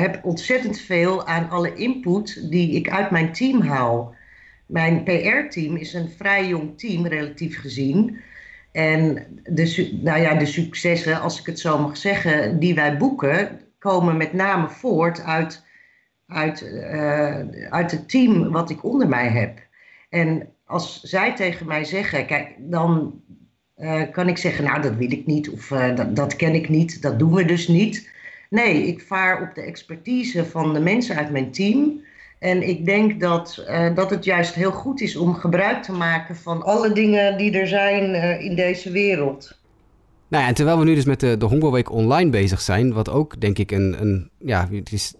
heb 0.00 0.20
ontzettend 0.22 0.80
veel 0.80 1.26
aan 1.26 1.50
alle 1.50 1.74
input 1.74 2.50
die 2.50 2.74
ik 2.74 2.90
uit 2.90 3.10
mijn 3.10 3.32
team 3.32 3.60
haal. 3.60 4.14
Mijn 4.66 5.02
PR-team 5.02 5.76
is 5.76 5.94
een 5.94 6.10
vrij 6.16 6.48
jong 6.48 6.78
team, 6.78 7.06
relatief 7.06 7.60
gezien. 7.60 8.20
En 8.72 9.26
de, 9.42 9.98
nou 10.02 10.20
ja, 10.20 10.34
de 10.34 10.46
successen, 10.46 11.20
als 11.20 11.40
ik 11.40 11.46
het 11.46 11.60
zo 11.60 11.78
mag 11.78 11.96
zeggen, 11.96 12.58
die 12.58 12.74
wij 12.74 12.96
boeken, 12.96 13.60
komen 13.78 14.16
met 14.16 14.32
name 14.32 14.68
voort 14.68 15.22
uit, 15.22 15.64
uit, 16.26 16.62
uh, 16.62 17.70
uit 17.70 17.90
het 17.90 18.08
team 18.08 18.50
wat 18.50 18.70
ik 18.70 18.84
onder 18.84 19.08
mij 19.08 19.28
heb. 19.28 19.58
En 20.08 20.48
als 20.64 21.00
zij 21.00 21.34
tegen 21.34 21.66
mij 21.66 21.84
zeggen, 21.84 22.26
kijk, 22.26 22.54
dan 22.58 23.20
uh, 23.78 24.02
kan 24.12 24.28
ik 24.28 24.38
zeggen, 24.38 24.64
nou 24.64 24.82
dat 24.82 24.94
wil 24.94 25.12
ik 25.12 25.26
niet 25.26 25.50
of 25.50 25.70
uh, 25.70 25.96
dat, 25.96 26.16
dat 26.16 26.36
ken 26.36 26.54
ik 26.54 26.68
niet, 26.68 27.02
dat 27.02 27.18
doen 27.18 27.34
we 27.34 27.44
dus 27.44 27.68
niet. 27.68 28.10
Nee, 28.50 28.86
ik 28.86 29.00
vaar 29.00 29.42
op 29.42 29.54
de 29.54 29.62
expertise 29.62 30.44
van 30.44 30.72
de 30.72 30.80
mensen 30.80 31.16
uit 31.16 31.30
mijn 31.30 31.50
team. 31.50 32.00
En 32.40 32.68
ik 32.68 32.84
denk 32.84 33.20
dat, 33.20 33.64
uh, 33.68 33.94
dat 33.94 34.10
het 34.10 34.24
juist 34.24 34.54
heel 34.54 34.70
goed 34.70 35.00
is 35.00 35.16
om 35.16 35.34
gebruik 35.34 35.82
te 35.82 35.92
maken 35.92 36.36
van 36.36 36.62
alle 36.62 36.92
dingen 36.92 37.38
die 37.38 37.58
er 37.58 37.66
zijn 37.66 38.14
uh, 38.14 38.44
in 38.44 38.54
deze 38.54 38.90
wereld. 38.90 39.58
Nou 40.28 40.42
ja, 40.42 40.48
en 40.48 40.54
terwijl 40.54 40.78
we 40.78 40.84
nu 40.84 40.94
dus 40.94 41.04
met 41.04 41.20
de, 41.20 41.36
de 41.36 41.44
Hongerweek 41.44 41.90
online 41.92 42.30
bezig 42.30 42.60
zijn, 42.60 42.92
wat 42.92 43.10
ook 43.10 43.40
denk 43.40 43.58
ik 43.58 43.70
een, 43.70 43.96
een 44.00 44.30
ja, 44.38 44.68
het 44.72 44.92
is, 44.92 45.14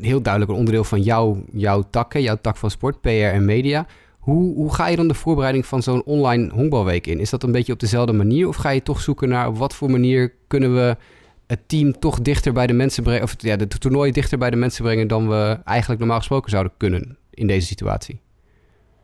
heel 0.00 0.22
duidelijk 0.22 0.52
een 0.52 0.58
onderdeel 0.58 0.84
van 0.84 1.02
jouw, 1.02 1.44
jouw 1.52 1.82
takken, 1.90 2.22
jouw 2.22 2.38
tak 2.40 2.56
van 2.56 2.70
sport, 2.70 3.00
PR 3.00 3.08
en 3.08 3.44
media. 3.44 3.86
Hoe, 4.18 4.54
hoe 4.54 4.74
ga 4.74 4.88
je 4.88 4.96
dan 4.96 5.08
de 5.08 5.14
voorbereiding 5.14 5.66
van 5.66 5.82
zo'n 5.82 6.04
online 6.04 6.50
honkbalweek 6.52 7.06
in? 7.06 7.20
Is 7.20 7.30
dat 7.30 7.42
een 7.42 7.52
beetje 7.52 7.72
op 7.72 7.80
dezelfde 7.80 8.12
manier 8.12 8.48
of 8.48 8.56
ga 8.56 8.70
je 8.70 8.82
toch 8.82 9.00
zoeken 9.00 9.28
naar 9.28 9.48
op 9.48 9.58
wat 9.58 9.74
voor 9.74 9.90
manier 9.90 10.32
kunnen 10.46 10.74
we 10.74 10.96
het 11.46 11.68
team 11.68 11.98
toch 11.98 12.20
dichter 12.20 12.52
bij 12.52 12.66
de 12.66 12.72
mensen 12.72 13.02
brengen, 13.02 13.22
of 13.22 13.34
ja, 13.38 13.56
de 13.56 13.68
toernooi 13.68 14.12
dichter 14.12 14.38
bij 14.38 14.50
de 14.50 14.56
mensen 14.56 14.84
brengen 14.84 15.08
dan 15.08 15.28
we 15.28 15.58
eigenlijk 15.64 16.00
normaal 16.00 16.18
gesproken 16.18 16.50
zouden 16.50 16.72
kunnen 16.76 17.18
in 17.30 17.46
deze 17.46 17.66
situatie? 17.66 18.20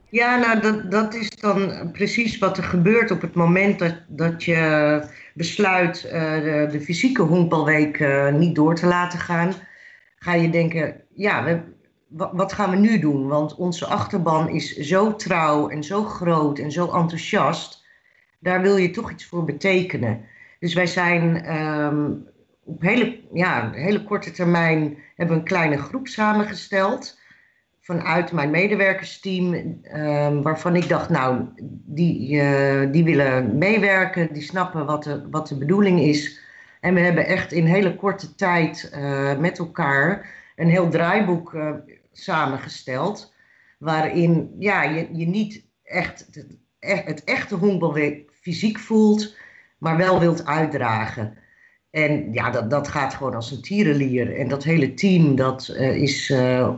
Ja, 0.09 0.37
nou, 0.37 0.61
dat, 0.61 0.91
dat 0.91 1.15
is 1.15 1.31
dan 1.31 1.91
precies 1.93 2.39
wat 2.39 2.57
er 2.57 2.65
gebeurt 2.65 3.11
op 3.11 3.21
het 3.21 3.35
moment 3.35 3.79
dat, 3.79 3.95
dat 4.09 4.45
je 4.45 5.03
besluit 5.35 6.05
uh, 6.05 6.13
de, 6.13 6.69
de, 6.71 6.81
fysieke 6.81 7.23
honkbalweek 7.23 7.99
uh, 7.99 8.33
niet 8.33 8.55
door 8.55 8.75
te 8.75 8.87
laten 8.87 9.19
gaan. 9.19 9.53
Ga 10.19 10.35
je 10.35 10.51
denken, 10.51 10.95
ja, 11.15 11.45
we, 11.45 11.61
wat 12.33 12.53
gaan 12.53 12.71
we 12.71 12.77
nu 12.77 12.99
doen? 12.99 13.27
Want 13.27 13.55
onze 13.55 13.87
achterban 13.87 14.49
is 14.49 14.77
zo 14.77 15.17
trouw 15.17 15.69
en 15.69 15.85
zo 15.85 16.05
groot 16.05 16.59
en 16.59 16.73
zo 16.73 16.85
enthousiast. 16.85 17.85
Daar 18.39 18.63
wil 18.63 18.77
je 18.77 18.91
toch 18.91 19.11
iets 19.11 19.27
voor 19.27 19.45
betekenen. 19.45 20.21
Dus 20.59 20.75
wij 20.75 20.87
zijn 20.87 21.57
um, 21.57 22.27
op 22.73 22.83
hele, 22.83 23.21
ja, 23.33 23.71
hele 23.73 24.05
korte 24.05 24.31
termijn 24.31 24.99
hebben 25.17 25.37
een 25.37 25.45
kleine 25.45 25.79
groep 25.79 26.09
samengesteld. 26.09 27.21
Vanuit 27.81 28.33
mijn 28.33 28.51
medewerkersteam, 28.51 29.55
um, 29.55 30.43
waarvan 30.43 30.77
ik 30.77 30.89
dacht, 30.89 31.09
nou, 31.09 31.45
die, 31.87 32.33
uh, 32.33 32.93
die 32.93 33.05
willen 33.05 33.59
meewerken, 33.59 34.33
die 34.33 34.43
snappen 34.43 34.87
wat 34.87 35.03
de, 35.03 35.29
wat 35.31 35.49
de 35.49 35.59
bedoeling 35.59 36.01
is. 36.01 36.41
En 36.81 36.95
we 36.95 37.01
hebben 37.01 37.27
echt 37.27 37.53
in 37.53 37.67
hele 37.67 37.97
korte 37.97 38.35
tijd 38.35 38.93
uh, 38.95 39.39
met 39.39 39.59
elkaar 39.59 40.27
een 40.57 40.69
heel 40.69 40.89
draaiboek 40.89 41.53
uh, 41.53 41.71
samengesteld. 42.13 43.35
Waarin 43.79 44.55
ja, 44.59 44.83
je, 44.83 45.09
je 45.13 45.27
niet 45.27 45.65
echt 45.85 46.29
het, 46.31 47.05
het 47.05 47.25
echte 47.25 47.55
honkbalweek 47.55 48.31
fysiek 48.41 48.79
voelt, 48.79 49.37
maar 49.79 49.97
wel 49.97 50.21
wilt 50.21 50.47
uitdragen. 50.47 51.37
En 51.93 52.33
ja, 52.33 52.51
dat, 52.51 52.71
dat 52.71 52.89
gaat 52.89 53.15
gewoon 53.15 53.35
als 53.35 53.51
een 53.51 53.63
tierenlier. 53.63 54.37
En 54.37 54.49
dat 54.49 54.65
hele 54.65 54.95
team, 54.95 55.37
dat 55.37 55.75
uh, 55.79 55.97
is 55.97 56.31
uh, 56.31 56.77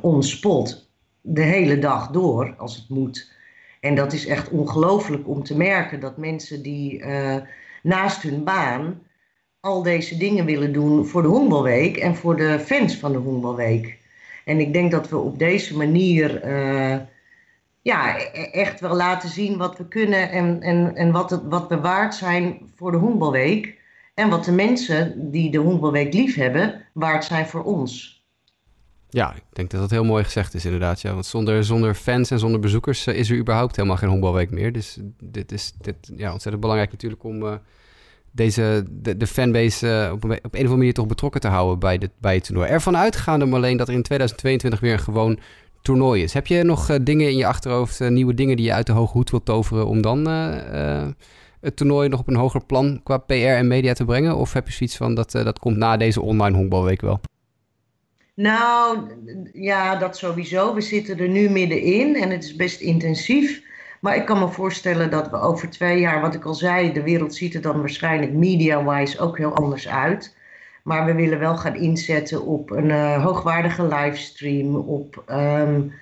de 1.20 1.42
hele 1.42 1.78
dag 1.78 2.10
door, 2.10 2.54
als 2.56 2.76
het 2.76 2.88
moet. 2.88 3.32
En 3.80 3.94
dat 3.94 4.12
is 4.12 4.26
echt 4.26 4.48
ongelooflijk 4.48 5.28
om 5.28 5.42
te 5.42 5.56
merken 5.56 6.00
dat 6.00 6.16
mensen 6.16 6.62
die 6.62 6.98
uh, 6.98 7.36
naast 7.82 8.22
hun 8.22 8.44
baan 8.44 9.02
al 9.60 9.82
deze 9.82 10.16
dingen 10.16 10.44
willen 10.44 10.72
doen 10.72 11.06
voor 11.06 11.22
de 11.22 11.28
Honkbalweek 11.28 11.96
en 11.96 12.16
voor 12.16 12.36
de 12.36 12.60
fans 12.60 12.96
van 12.96 13.12
de 13.12 13.18
Honkbalweek. 13.18 13.98
En 14.44 14.60
ik 14.60 14.72
denk 14.72 14.90
dat 14.90 15.08
we 15.08 15.16
op 15.16 15.38
deze 15.38 15.76
manier 15.76 16.48
ja, 17.82 18.18
e-, 18.18 18.50
echt 18.50 18.80
wel 18.80 18.94
laten 18.94 19.28
zien 19.28 19.56
wat 19.56 19.78
we 19.78 19.88
kunnen 19.88 20.30
en, 20.30 20.62
en, 20.62 20.96
en 20.96 21.12
wat, 21.12 21.30
het, 21.30 21.42
wat 21.48 21.68
we 21.68 21.80
waard 21.80 22.14
zijn 22.14 22.72
voor 22.76 22.90
de 22.90 22.96
Honkbalweek. 22.96 23.82
En 24.14 24.28
wat 24.28 24.44
de 24.44 24.52
mensen 24.52 25.30
die 25.30 25.50
de 25.50 25.58
Honkbalweek 25.58 26.12
lief 26.12 26.34
hebben, 26.34 26.84
waard 26.92 27.24
zijn 27.24 27.46
voor 27.46 27.62
ons. 27.62 28.22
Ja, 29.08 29.34
ik 29.34 29.42
denk 29.52 29.70
dat 29.70 29.80
dat 29.80 29.90
heel 29.90 30.04
mooi 30.04 30.24
gezegd 30.24 30.54
is 30.54 30.64
inderdaad. 30.64 31.00
Ja. 31.00 31.12
Want 31.12 31.26
zonder, 31.26 31.64
zonder 31.64 31.94
fans 31.94 32.30
en 32.30 32.38
zonder 32.38 32.60
bezoekers 32.60 33.06
uh, 33.06 33.14
is 33.14 33.30
er 33.30 33.36
überhaupt 33.36 33.76
helemaal 33.76 33.96
geen 33.96 34.08
honkbalweek 34.08 34.50
meer. 34.50 34.72
Dus 34.72 34.98
dit 35.22 35.52
is 35.52 35.72
dit, 35.80 35.96
ja, 36.16 36.32
ontzettend 36.32 36.60
belangrijk 36.60 36.92
natuurlijk 36.92 37.24
om 37.24 37.42
uh, 37.42 37.54
deze, 38.30 38.84
de, 38.90 39.16
de 39.16 39.26
fanbase 39.26 40.06
uh, 40.06 40.12
op, 40.12 40.24
een, 40.24 40.30
op 40.30 40.30
een 40.30 40.40
of 40.42 40.54
andere 40.54 40.76
manier 40.76 40.94
toch 40.94 41.06
betrokken 41.06 41.40
te 41.40 41.48
houden 41.48 41.78
bij, 41.78 41.98
dit, 41.98 42.10
bij 42.18 42.34
het 42.34 42.44
toernooi. 42.44 42.68
Ervan 42.68 42.96
uitgaande 42.96 43.50
alleen 43.50 43.76
dat 43.76 43.88
er 43.88 43.94
in 43.94 44.02
2022 44.02 44.80
weer 44.80 44.92
een 44.92 44.98
gewoon 44.98 45.38
toernooi 45.82 46.22
is. 46.22 46.32
Heb 46.32 46.46
je 46.46 46.62
nog 46.62 46.98
dingen 47.02 47.28
in 47.28 47.36
je 47.36 47.46
achterhoofd, 47.46 48.00
nieuwe 48.00 48.34
dingen 48.34 48.56
die 48.56 48.66
je 48.66 48.72
uit 48.72 48.86
de 48.86 48.92
hoge 48.92 49.12
hoed 49.12 49.30
wilt 49.30 49.44
toveren 49.44 49.86
om 49.86 50.02
dan 50.02 50.26
het 51.64 51.76
toernooi 51.76 52.08
nog 52.08 52.20
op 52.20 52.28
een 52.28 52.36
hoger 52.36 52.64
plan 52.64 53.00
qua 53.02 53.18
PR 53.18 53.32
en 53.32 53.66
media 53.66 53.92
te 53.92 54.04
brengen? 54.04 54.36
Of 54.36 54.52
heb 54.52 54.66
je 54.66 54.72
zoiets 54.72 54.96
van 54.96 55.14
dat, 55.14 55.30
dat 55.30 55.58
komt 55.58 55.76
na 55.76 55.96
deze 55.96 56.20
online 56.20 56.56
honkbalweek 56.56 57.00
wel? 57.00 57.20
Nou, 58.34 58.98
ja, 59.52 59.96
dat 59.96 60.16
sowieso. 60.16 60.74
We 60.74 60.80
zitten 60.80 61.18
er 61.18 61.28
nu 61.28 61.48
middenin 61.48 62.16
en 62.16 62.30
het 62.30 62.44
is 62.44 62.56
best 62.56 62.80
intensief. 62.80 63.62
Maar 64.00 64.16
ik 64.16 64.24
kan 64.24 64.38
me 64.38 64.48
voorstellen 64.48 65.10
dat 65.10 65.30
we 65.30 65.40
over 65.40 65.70
twee 65.70 66.00
jaar, 66.00 66.20
wat 66.20 66.34
ik 66.34 66.44
al 66.44 66.54
zei, 66.54 66.92
de 66.92 67.02
wereld 67.02 67.34
ziet 67.34 67.54
er 67.54 67.60
dan 67.60 67.80
waarschijnlijk 67.80 68.32
media-wise 68.32 69.18
ook 69.18 69.38
heel 69.38 69.54
anders 69.54 69.88
uit. 69.88 70.36
Maar 70.82 71.04
we 71.04 71.14
willen 71.14 71.38
wel 71.38 71.56
gaan 71.56 71.76
inzetten 71.76 72.46
op 72.46 72.70
een 72.70 72.88
uh, 72.88 73.24
hoogwaardige 73.24 73.86
livestream, 73.86 74.76
op 74.76 75.24
um, 75.30 75.92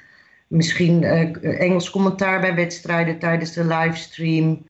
misschien 0.47 1.03
uh, 1.03 1.61
Engels 1.61 1.91
commentaar 1.91 2.41
bij 2.41 2.55
wedstrijden 2.55 3.19
tijdens 3.19 3.53
de 3.53 3.65
livestream, 3.65 4.67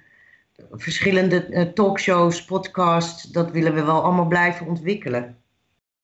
verschillende 0.71 1.47
uh, 1.51 1.63
talkshows, 1.63 2.45
podcasts. 2.45 3.23
Dat 3.23 3.51
willen 3.51 3.75
we 3.75 3.85
wel 3.85 4.03
allemaal 4.03 4.27
blijven 4.27 4.67
ontwikkelen. 4.67 5.37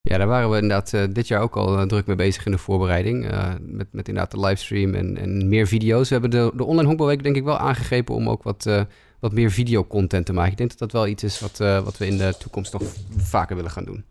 Ja, 0.00 0.18
daar 0.18 0.26
waren 0.26 0.50
we 0.50 0.54
inderdaad 0.54 0.92
uh, 0.92 1.02
dit 1.10 1.28
jaar 1.28 1.40
ook 1.40 1.56
al 1.56 1.78
uh, 1.78 1.82
druk 1.82 2.06
mee 2.06 2.16
bezig 2.16 2.46
in 2.46 2.52
de 2.52 2.58
voorbereiding. 2.58 3.30
Uh, 3.30 3.52
met, 3.60 3.86
met 3.92 4.08
inderdaad 4.08 4.30
de 4.30 4.40
livestream 4.40 4.94
en, 4.94 5.16
en 5.18 5.48
meer 5.48 5.66
video's. 5.66 6.08
We 6.08 6.12
hebben 6.12 6.30
de, 6.30 6.52
de 6.56 6.64
online 6.64 6.86
honkbalweek 6.86 7.22
denk 7.22 7.36
ik 7.36 7.44
wel 7.44 7.58
aangegrepen 7.58 8.14
om 8.14 8.28
ook 8.28 8.42
wat, 8.42 8.86
wat 9.20 9.32
meer 9.32 9.50
videocontent 9.50 10.26
te 10.26 10.32
maken. 10.32 10.52
Ik 10.52 10.58
denk 10.58 10.70
dat 10.70 10.78
dat 10.78 10.92
wel 10.92 11.06
iets 11.06 11.22
is 11.22 11.40
wat, 11.40 11.58
wat 11.58 11.98
we 11.98 12.06
in 12.06 12.18
de 12.18 12.34
toekomst 12.38 12.72
nog 12.72 12.82
vaker 13.16 13.56
willen 13.56 13.70
gaan 13.70 13.84
doen. 13.84 14.04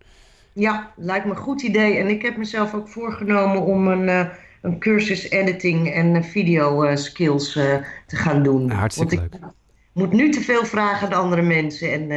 Ja, 0.53 0.91
lijkt 0.96 1.25
me 1.25 1.32
een 1.32 1.38
goed 1.38 1.62
idee. 1.62 1.98
En 1.98 2.08
ik 2.08 2.22
heb 2.22 2.38
mezelf 2.38 2.74
ook 2.74 2.88
voorgenomen 2.88 3.62
om 3.62 3.88
een, 3.88 4.29
een 4.62 4.79
cursus 4.79 5.29
editing 5.29 5.94
en 5.94 6.24
video 6.24 6.96
skills 6.96 7.51
te 7.51 8.15
gaan 8.15 8.44
doen. 8.44 8.72
hartstikke 8.72 9.15
Want 9.15 9.32
leuk. 9.32 9.41
ik 9.41 9.48
moet 9.97 10.11
nu 10.11 10.29
te 10.29 10.41
veel 10.41 10.65
vragen 10.65 11.07
aan 11.07 11.21
andere 11.21 11.41
mensen 11.41 11.91
en 11.91 12.11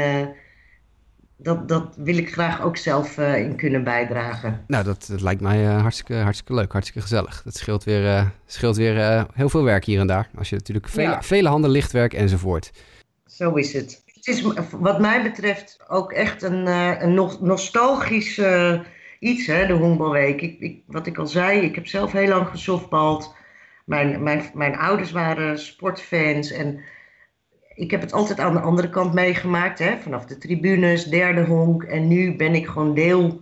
dat, 1.42 1.68
dat 1.68 1.96
wil 1.96 2.16
ik 2.16 2.32
graag 2.32 2.62
ook 2.62 2.76
zelf 2.76 3.18
uh, 3.18 3.38
in 3.38 3.56
kunnen 3.56 3.84
bijdragen. 3.84 4.64
Nou, 4.66 4.84
dat, 4.84 5.06
dat 5.10 5.20
lijkt 5.20 5.40
mij 5.40 5.64
uh, 5.64 5.80
hartstikke, 5.80 6.14
hartstikke 6.14 6.54
leuk, 6.54 6.72
hartstikke 6.72 7.00
gezellig. 7.00 7.42
Dat 7.42 7.56
scheelt 7.56 7.84
weer, 7.84 8.32
scheelt 8.46 8.76
weer 8.76 9.26
heel 9.34 9.49
veel 9.49 9.64
werk 9.64 9.84
hier 9.84 10.00
en 10.00 10.06
daar. 10.06 10.30
Als 10.38 10.49
je 10.49 10.56
natuurlijk 10.56 10.88
vele, 10.88 11.10
ja. 11.10 11.22
vele 11.22 11.49
handen 11.49 11.70
lichtwerk 11.70 12.12
enzovoort. 12.12 12.70
Zo 13.26 13.54
is 13.54 13.72
het. 13.72 14.02
Het 14.06 14.26
is 14.26 14.42
wat 14.70 15.00
mij 15.00 15.22
betreft 15.22 15.78
ook 15.88 16.12
echt 16.12 16.42
een, 16.42 16.66
een 16.66 17.14
nostalgisch 17.40 18.40
iets, 19.18 19.46
hè, 19.46 19.66
de 19.66 19.72
honkbalweek. 19.72 20.40
Ik, 20.40 20.60
ik, 20.60 20.82
wat 20.87 21.06
ik 21.06 21.18
al 21.18 21.26
zei, 21.26 21.60
ik 21.60 21.75
heb 21.75 21.87
zelf 21.87 22.12
heel 22.12 22.28
lang 22.28 22.49
gesoftbald. 22.49 23.34
Mijn, 23.84 24.22
mijn, 24.22 24.50
mijn 24.54 24.76
ouders 24.76 25.10
waren 25.10 25.58
sportfans 25.58 26.50
en 26.50 26.80
ik 27.80 27.90
heb 27.90 28.00
het 28.00 28.12
altijd 28.12 28.40
aan 28.40 28.52
de 28.52 28.60
andere 28.60 28.88
kant 28.88 29.12
meegemaakt, 29.12 29.78
hè, 29.78 29.99
vanaf 29.99 30.25
de 30.25 30.38
tribunes, 30.38 31.04
derde 31.04 31.44
honk. 31.44 31.82
En 31.82 32.08
nu 32.08 32.37
ben 32.37 32.54
ik 32.54 32.66
gewoon 32.66 32.94
deel 32.94 33.40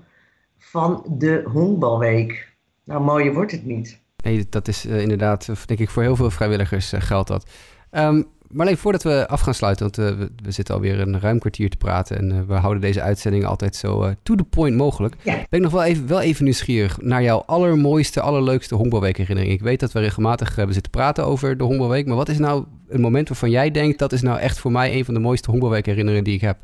van 0.58 1.04
de 1.08 1.42
honkbalweek. 1.52 2.52
Nou, 2.84 3.02
mooier 3.02 3.34
wordt 3.34 3.52
het 3.52 3.64
niet. 3.64 4.00
Nee, 4.24 4.46
dat 4.50 4.68
is 4.68 4.86
uh, 4.86 5.00
inderdaad, 5.00 5.66
denk 5.66 5.80
ik, 5.80 5.90
voor 5.90 6.02
heel 6.02 6.16
veel 6.16 6.30
vrijwilligers 6.30 6.92
uh, 6.92 7.00
geldt 7.00 7.28
dat. 7.28 7.50
Um, 7.90 8.26
maar 8.50 8.66
alleen 8.66 8.78
voordat 8.78 9.02
we 9.02 9.28
af 9.28 9.40
gaan 9.40 9.54
sluiten, 9.54 9.84
want 9.84 9.98
uh, 9.98 10.18
we, 10.18 10.30
we, 10.42 10.50
zitten 10.50 10.74
alweer 10.74 11.00
een 11.00 11.20
ruim 11.20 11.38
kwartier 11.38 11.70
te 11.70 11.76
praten 11.76 12.18
en 12.18 12.30
uh, 12.30 12.40
we 12.46 12.54
houden 12.54 12.82
deze 12.82 13.02
uitzending 13.02 13.44
altijd 13.44 13.76
zo 13.76 14.04
uh, 14.04 14.10
to 14.22 14.34
the 14.34 14.44
point 14.44 14.76
mogelijk. 14.76 15.14
Ja. 15.22 15.32
Ben 15.32 15.46
ik 15.50 15.60
nog 15.60 15.72
wel 15.72 15.84
even, 15.84 16.06
wel 16.06 16.20
even 16.20 16.44
nieuwsgierig 16.44 17.00
naar 17.00 17.22
jouw 17.22 17.42
allermooiste, 17.46 18.20
allerleukste 18.20 18.74
honkbalweekherinnering. 18.74 19.52
Ik 19.52 19.60
weet 19.60 19.80
dat 19.80 19.92
we 19.92 20.00
regelmatig 20.00 20.56
hebben 20.56 20.74
zitten 20.74 20.92
praten 20.92 21.26
over 21.26 21.56
de 21.56 21.64
honkbalweek, 21.64 22.06
maar 22.06 22.16
wat 22.16 22.28
is 22.28 22.38
nou 22.38 22.64
een 22.88 23.00
moment 23.00 23.28
waarvan 23.28 23.50
jij 23.50 23.70
denkt 23.70 23.98
dat 23.98 24.12
is 24.12 24.22
nou 24.22 24.38
echt 24.38 24.58
voor 24.58 24.72
mij 24.72 24.94
een 24.94 25.04
van 25.04 25.14
de 25.14 25.20
mooiste 25.20 25.50
honkbalweekherinneringen 25.50 26.24
die 26.24 26.34
ik 26.34 26.40
heb? 26.40 26.56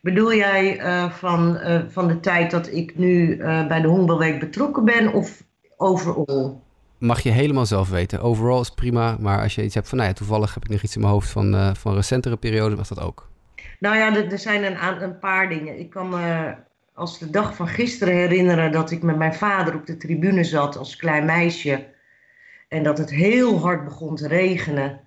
Bedoel 0.00 0.34
jij 0.34 0.80
van, 1.10 1.58
van 1.88 2.08
de 2.08 2.20
tijd 2.20 2.50
dat 2.50 2.72
ik 2.72 2.98
nu 2.98 3.36
bij 3.68 3.80
de 3.80 3.88
honkbalweek 3.88 4.40
betrokken 4.40 4.84
ben 4.84 5.12
of 5.12 5.42
overal? 5.76 6.62
Mag 7.02 7.20
je 7.20 7.30
helemaal 7.30 7.66
zelf 7.66 7.88
weten. 7.88 8.20
Overal 8.20 8.60
is 8.60 8.70
prima, 8.70 9.16
maar 9.20 9.42
als 9.42 9.54
je 9.54 9.64
iets 9.64 9.74
hebt 9.74 9.88
van, 9.88 9.98
nou 9.98 10.10
ja, 10.10 10.14
toevallig 10.16 10.54
heb 10.54 10.64
ik 10.64 10.70
nog 10.70 10.82
iets 10.82 10.94
in 10.94 11.00
mijn 11.00 11.12
hoofd 11.12 11.28
van, 11.28 11.54
uh, 11.54 11.74
van 11.74 11.94
recentere 11.94 12.36
periode, 12.36 12.76
mag 12.76 12.88
dat 12.88 13.00
ook. 13.00 13.28
Nou 13.78 13.96
ja, 13.96 14.16
er, 14.30 14.38
zijn 14.38 14.64
een, 14.64 15.02
een, 15.02 15.18
paar 15.18 15.48
dingen. 15.48 15.78
Ik 15.78 15.90
kan 15.90 16.08
me 16.08 16.54
als 16.94 17.18
de 17.18 17.30
dag 17.30 17.56
van 17.56 17.68
gisteren 17.68 18.14
herinneren 18.14 18.72
dat 18.72 18.90
ik 18.90 19.02
met 19.02 19.16
mijn 19.16 19.34
vader 19.34 19.74
op 19.74 19.86
de 19.86 19.96
tribune 19.96 20.44
zat 20.44 20.76
als 20.76 20.96
klein 20.96 21.24
meisje. 21.24 21.86
En 22.68 22.82
dat 22.82 22.98
het 22.98 23.10
heel 23.10 23.58
hard 23.58 23.84
begon 23.84 24.16
te 24.16 24.28
regenen. 24.28 25.00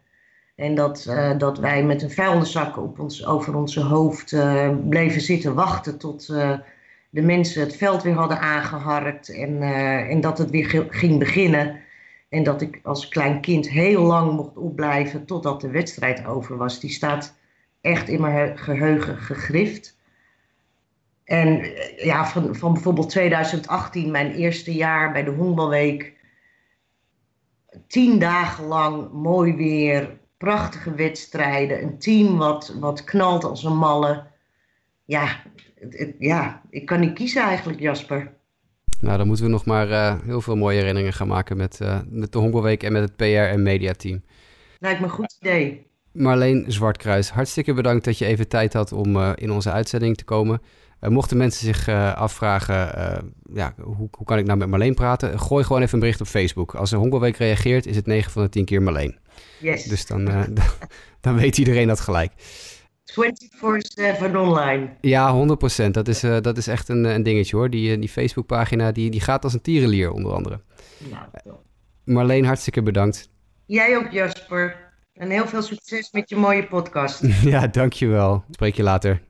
En 0.55 0.75
dat, 0.75 1.05
uh, 1.09 1.37
dat 1.37 1.57
wij 1.57 1.83
met 1.83 2.01
een 2.01 2.11
vuilniszak 2.11 2.77
op 2.77 2.99
ons, 2.99 3.25
over 3.25 3.55
onze 3.55 3.81
hoofd 3.81 4.31
uh, 4.31 4.69
bleven 4.89 5.21
zitten 5.21 5.53
wachten 5.53 5.97
tot 5.97 6.27
de 7.09 7.21
mensen 7.21 7.61
het 7.61 7.75
veld 7.75 8.03
weer 8.03 8.13
hadden 8.13 8.39
aangeharkt. 8.39 9.29
En, 9.29 9.61
en 10.09 10.21
dat 10.21 10.37
het 10.37 10.49
weer 10.49 10.87
ging 10.89 11.19
beginnen. 11.19 11.83
En 12.35 12.43
dat 12.43 12.61
ik 12.61 12.79
als 12.83 13.07
klein 13.07 13.41
kind 13.41 13.69
heel 13.69 14.01
lang 14.01 14.31
mocht 14.31 14.57
opblijven 14.57 15.25
totdat 15.25 15.61
de 15.61 15.69
wedstrijd 15.69 16.25
over 16.25 16.57
was. 16.57 16.79
Die 16.79 16.89
staat 16.89 17.35
echt 17.81 18.09
in 18.09 18.21
mijn 18.21 18.57
geheugen 18.57 19.17
gegrift. 19.17 19.97
En 21.23 21.59
eh, 21.59 22.05
ja, 22.05 22.25
van, 22.27 22.55
van 22.55 22.73
bijvoorbeeld 22.73 23.09
2018, 23.09 24.11
mijn 24.11 24.31
eerste 24.31 24.73
jaar 24.73 25.11
bij 25.11 25.23
de 25.23 25.31
Honkbalweek. 25.31 26.13
Tien 27.87 28.19
dagen 28.19 28.65
lang 28.65 29.11
mooi 29.11 29.55
weer, 29.55 30.17
prachtige 30.37 30.95
wedstrijden. 30.95 31.83
Een 31.83 31.97
team 31.97 32.37
wat, 32.37 32.75
wat 32.79 33.03
knalt 33.03 33.43
als 33.43 33.63
een 33.63 33.77
malle. 33.77 34.23
Ja, 35.05 35.41
ja, 36.19 36.61
ik 36.69 36.85
kan 36.85 36.99
niet 36.99 37.13
kiezen 37.13 37.41
eigenlijk, 37.41 37.79
Jasper. 37.79 38.34
Nou, 39.05 39.17
dan 39.17 39.27
moeten 39.27 39.45
we 39.45 39.51
nog 39.51 39.65
maar 39.65 39.89
uh, 39.89 40.15
heel 40.23 40.41
veel 40.41 40.55
mooie 40.55 40.77
herinneringen 40.77 41.13
gaan 41.13 41.27
maken 41.27 41.57
met, 41.57 41.79
uh, 41.81 41.99
met 42.09 42.31
de 42.31 42.37
Honkbalweek 42.37 42.83
en 42.83 42.91
met 42.91 43.01
het 43.01 43.15
PR- 43.15 43.23
en 43.23 43.63
mediateam. 43.63 44.23
Lijkt 44.79 44.99
me 44.99 45.05
een 45.05 45.11
goed 45.11 45.37
idee. 45.39 45.87
Marleen 46.11 46.65
Zwartkruis, 46.67 47.29
hartstikke 47.29 47.73
bedankt 47.73 48.05
dat 48.05 48.17
je 48.17 48.25
even 48.25 48.47
tijd 48.47 48.73
had 48.73 48.91
om 48.91 49.15
uh, 49.15 49.31
in 49.35 49.51
onze 49.51 49.71
uitzending 49.71 50.17
te 50.17 50.23
komen. 50.23 50.61
mochten 50.99 51.37
mensen 51.37 51.65
zich 51.65 51.89
afvragen, 52.15 52.75
ja, 53.53 53.73
hoe, 53.81 54.09
hoe 54.11 54.25
kan 54.25 54.37
ik 54.37 54.45
nou 54.45 54.57
met 54.57 54.69
Marleen 54.69 54.93
praten? 54.93 55.39
Gooi 55.39 55.63
gewoon 55.63 55.81
even 55.81 55.93
een 55.93 55.99
bericht 55.99 56.21
op 56.21 56.27
Facebook. 56.27 56.75
Als 56.75 56.89
de 56.89 56.95
Honkbalweek 56.95 57.37
reageert, 57.37 57.85
is 57.85 57.95
het 57.95 58.05
9 58.05 58.31
van 58.31 58.43
de 58.43 58.49
10 58.49 58.65
keer 58.65 58.81
Marleen. 58.81 59.17
Yes. 59.59 59.83
Dus 59.83 60.05
dan, 60.11 60.29
dan 61.21 61.35
weet 61.35 61.57
iedereen 61.57 61.87
dat 61.87 61.99
gelijk. 61.99 62.31
24-7 64.31 64.35
online. 64.35 64.89
Ja, 65.01 65.47
100%. 65.87 65.91
Dat 65.91 66.07
is, 66.07 66.23
uh, 66.23 66.37
dat 66.41 66.57
is 66.57 66.67
echt 66.67 66.89
een, 66.89 67.03
een 67.03 67.23
dingetje 67.23 67.55
hoor. 67.55 67.69
Die, 67.69 67.99
die 67.99 68.09
Facebookpagina 68.09 68.91
die, 68.91 69.09
die 69.09 69.21
gaat 69.21 69.43
als 69.43 69.53
een 69.53 69.61
tierenlier 69.61 70.11
onder 70.11 70.33
andere. 70.33 70.59
Nou, 71.09 71.57
Marleen, 72.03 72.45
hartstikke 72.45 72.81
bedankt. 72.81 73.29
Jij 73.65 73.97
ook 73.97 74.11
Jasper. 74.11 74.83
En 75.13 75.29
heel 75.29 75.47
veel 75.47 75.61
succes 75.61 76.11
met 76.11 76.29
je 76.29 76.35
mooie 76.35 76.67
podcast. 76.67 77.21
ja, 77.53 77.67
dankjewel. 77.67 78.43
Spreek 78.51 78.75
je 78.75 78.83
later. 78.83 79.21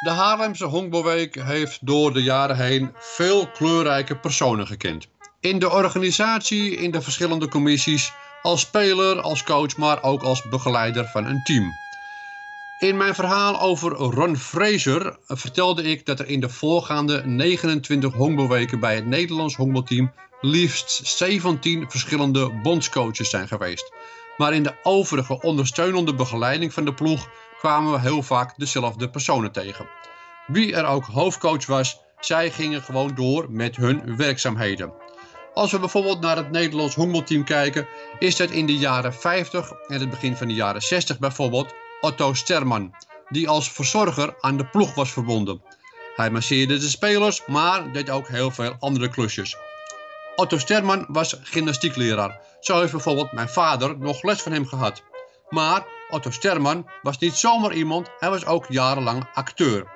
De 0.00 0.10
Haarlemse 0.10 0.64
Honkbalweek 0.64 1.34
heeft 1.42 1.86
door 1.86 2.12
de 2.12 2.22
jaren 2.22 2.56
heen 2.56 2.90
veel 2.98 3.46
kleurrijke 3.46 4.16
personen 4.16 4.66
gekend. 4.66 5.08
In 5.40 5.58
de 5.58 5.70
organisatie, 5.70 6.76
in 6.76 6.90
de 6.90 7.00
verschillende 7.00 7.48
commissies, 7.48 8.12
als 8.42 8.60
speler, 8.60 9.20
als 9.20 9.42
coach, 9.42 9.76
maar 9.76 10.02
ook 10.02 10.22
als 10.22 10.48
begeleider 10.48 11.06
van 11.06 11.26
een 11.26 11.42
team. 11.42 11.76
In 12.78 12.96
mijn 12.96 13.14
verhaal 13.14 13.60
over 13.60 13.90
Ron 13.92 14.36
Fraser 14.36 15.16
vertelde 15.26 15.82
ik 15.82 16.06
dat 16.06 16.18
er 16.18 16.28
in 16.28 16.40
de 16.40 16.48
voorgaande 16.48 17.26
29 17.26 18.12
honkbalweken 18.12 18.80
bij 18.80 18.94
het 18.94 19.06
Nederlands 19.06 19.56
honkbalteam 19.56 20.12
liefst 20.40 21.00
17 21.06 21.90
verschillende 21.90 22.50
bondscoaches 22.62 23.30
zijn 23.30 23.48
geweest. 23.48 23.92
Maar 24.36 24.54
in 24.54 24.62
de 24.62 24.74
overige 24.82 25.42
ondersteunende 25.42 26.14
begeleiding 26.14 26.72
van 26.72 26.84
de 26.84 26.94
ploeg 26.94 27.28
kwamen 27.58 27.92
we 27.92 28.00
heel 28.00 28.22
vaak 28.22 28.54
dezelfde 28.56 29.10
personen 29.10 29.52
tegen. 29.52 29.88
Wie 30.46 30.74
er 30.74 30.86
ook 30.86 31.04
hoofdcoach 31.04 31.66
was, 31.66 32.00
zij 32.20 32.50
gingen 32.50 32.82
gewoon 32.82 33.14
door 33.14 33.46
met 33.50 33.76
hun 33.76 34.16
werkzaamheden. 34.16 34.92
Als 35.54 35.72
we 35.72 35.78
bijvoorbeeld 35.78 36.20
naar 36.20 36.36
het 36.36 36.50
Nederlands 36.50 36.94
honkbalteam 36.94 37.44
kijken, 37.44 37.86
is 38.18 38.36
dat 38.36 38.50
in 38.50 38.66
de 38.66 38.76
jaren 38.76 39.14
50 39.14 39.72
en 39.72 40.00
het 40.00 40.10
begin 40.10 40.36
van 40.36 40.48
de 40.48 40.54
jaren 40.54 40.82
60 40.82 41.18
bijvoorbeeld 41.18 41.74
Otto 42.00 42.34
Sterman, 42.34 42.94
die 43.28 43.48
als 43.48 43.72
verzorger 43.72 44.34
aan 44.40 44.56
de 44.56 44.66
ploeg 44.66 44.94
was 44.94 45.12
verbonden. 45.12 45.62
Hij 46.16 46.30
masseerde 46.30 46.78
de 46.78 46.88
spelers, 46.88 47.46
maar 47.46 47.92
deed 47.92 48.10
ook 48.10 48.28
heel 48.28 48.50
veel 48.50 48.76
andere 48.78 49.08
klusjes. 49.08 49.56
Otto 50.36 50.58
Sterman 50.58 51.06
was 51.08 51.36
gymnastiekleraar. 51.42 52.40
Zo 52.60 52.80
heeft 52.80 52.92
bijvoorbeeld 52.92 53.32
mijn 53.32 53.48
vader 53.48 53.98
nog 53.98 54.22
les 54.22 54.42
van 54.42 54.52
hem 54.52 54.66
gehad. 54.66 55.02
Maar 55.48 55.86
Otto 56.10 56.30
Sterman 56.30 56.86
was 57.02 57.18
niet 57.18 57.34
zomaar 57.34 57.72
iemand, 57.72 58.10
hij 58.18 58.30
was 58.30 58.44
ook 58.46 58.66
jarenlang 58.68 59.28
acteur. 59.34 59.86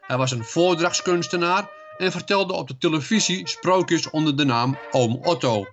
Hij 0.00 0.16
was 0.16 0.30
een 0.30 0.44
voordrachtskunstenaar 0.44 1.70
en 1.98 2.12
vertelde 2.12 2.52
op 2.52 2.68
de 2.68 2.78
televisie 2.78 3.48
sprookjes 3.48 4.10
onder 4.10 4.36
de 4.36 4.44
naam 4.44 4.78
Oom 4.90 5.20
Otto. 5.22 5.66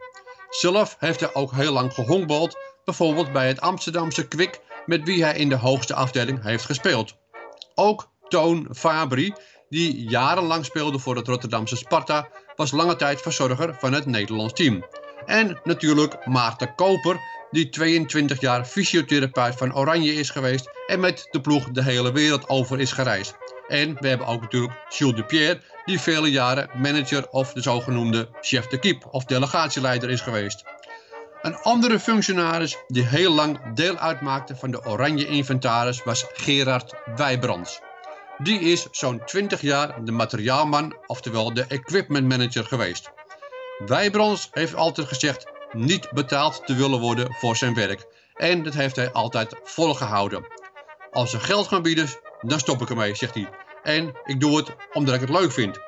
Zelf 0.50 0.96
heeft 1.00 1.20
hij 1.20 1.34
ook 1.34 1.52
heel 1.52 1.72
lang 1.72 1.94
gehonkbald, 1.94 2.58
bijvoorbeeld 2.86 3.32
bij 3.32 3.48
het 3.48 3.62
Amsterdamse 3.62 4.28
Kwik, 4.28 4.62
met 4.86 5.04
wie 5.04 5.24
hij 5.24 5.38
in 5.38 5.50
de 5.50 5.56
hoogste 5.56 5.94
afdeling 5.94 6.44
heeft 6.44 6.66
gespeeld. 6.66 7.16
Ook 7.76 8.10
Toon 8.28 8.68
Fabri, 8.74 9.34
die 9.70 10.10
jarenlang 10.10 10.66
speelde 10.66 11.00
voor 11.00 11.16
het 11.16 11.28
Rotterdamse 11.28 11.76
Sparta, 11.76 12.28
was 12.56 12.72
lange 12.72 12.96
tijd 12.96 13.22
verzorger 13.22 13.76
van 13.80 13.94
het 13.94 14.06
Nederlands 14.06 14.54
team. 14.54 14.86
En 15.26 15.60
natuurlijk 15.64 16.26
Maarten 16.26 16.76
Koper, 16.76 17.20
die 17.52 17.70
22 17.70 18.40
jaar 18.40 18.66
fysiotherapeut 18.66 19.56
van 19.56 19.76
Oranje 19.76 20.14
is 20.14 20.30
geweest 20.30 20.70
en 20.88 21.00
met 21.00 21.28
de 21.32 21.42
ploeg 21.42 21.70
de 21.72 21.84
hele 21.84 22.12
wereld 22.12 22.50
over 22.50 22.80
is 22.80 22.92
gereisd. 22.92 23.36
En 23.68 23.98
we 24.00 24.08
hebben 24.08 24.28
ook 24.28 24.42
natuurlijk 24.42 24.74
Jules 24.90 25.16
de 25.16 25.24
Pierre, 25.24 25.62
die 25.86 26.00
vele 26.00 26.32
jaren 26.32 26.70
manager 26.76 27.30
of 27.30 27.54
de 27.54 27.62
zogenoemde 27.62 28.30
chef 28.42 28.68
de 28.68 28.80
keep 28.80 29.08
of 29.12 29.26
delegatieleider 29.26 30.10
is 30.10 30.22
geweest. 30.22 30.64
Een 31.42 31.56
andere 31.56 32.00
functionaris 32.00 32.78
die 32.88 33.04
heel 33.04 33.34
lang 33.34 33.74
deel 33.74 33.98
uitmaakte 33.98 34.56
van 34.56 34.72
de 34.72 34.86
Oranje 34.86 35.28
Inventaris 35.28 36.04
was 36.04 36.26
Gerard 36.34 36.94
Wijbrands. 37.16 37.80
Die 38.38 38.60
is 38.60 38.88
zo'n 38.92 39.22
20 39.26 39.62
jaar 39.62 40.06
de 40.06 40.12
materiaalman, 40.12 40.96
oftewel 41.06 41.54
de 41.54 41.66
equipment 41.68 42.28
manager 42.28 42.66
geweest. 42.66 43.12
Wijbrands 43.86 44.50
heeft 44.52 44.76
altijd 44.76 45.08
gezegd 45.08 45.46
niet 45.74 46.12
betaald 46.12 46.62
te 46.66 46.76
willen 46.76 47.00
worden 47.00 47.34
voor 47.34 47.56
zijn 47.56 47.74
werk. 47.74 48.06
En 48.36 48.64
dat 48.64 48.74
heeft 48.74 48.96
hij 48.96 49.12
altijd 49.12 49.56
volgehouden. 49.64 50.46
Als 51.12 51.30
ze 51.30 51.40
geld 51.40 51.68
gaan 51.68 51.82
bieden, 51.82 52.10
dan 52.42 52.60
stop 52.60 52.82
ik 52.82 52.90
ermee, 52.90 53.16
zegt 53.16 53.34
hij. 53.34 53.50
En 53.84 54.14
ik 54.26 54.40
doe 54.40 54.58
het 54.58 54.76
omdat 54.94 55.16
ik 55.16 55.22
het 55.22 55.30
leuk 55.30 55.52
vind. 55.52 55.80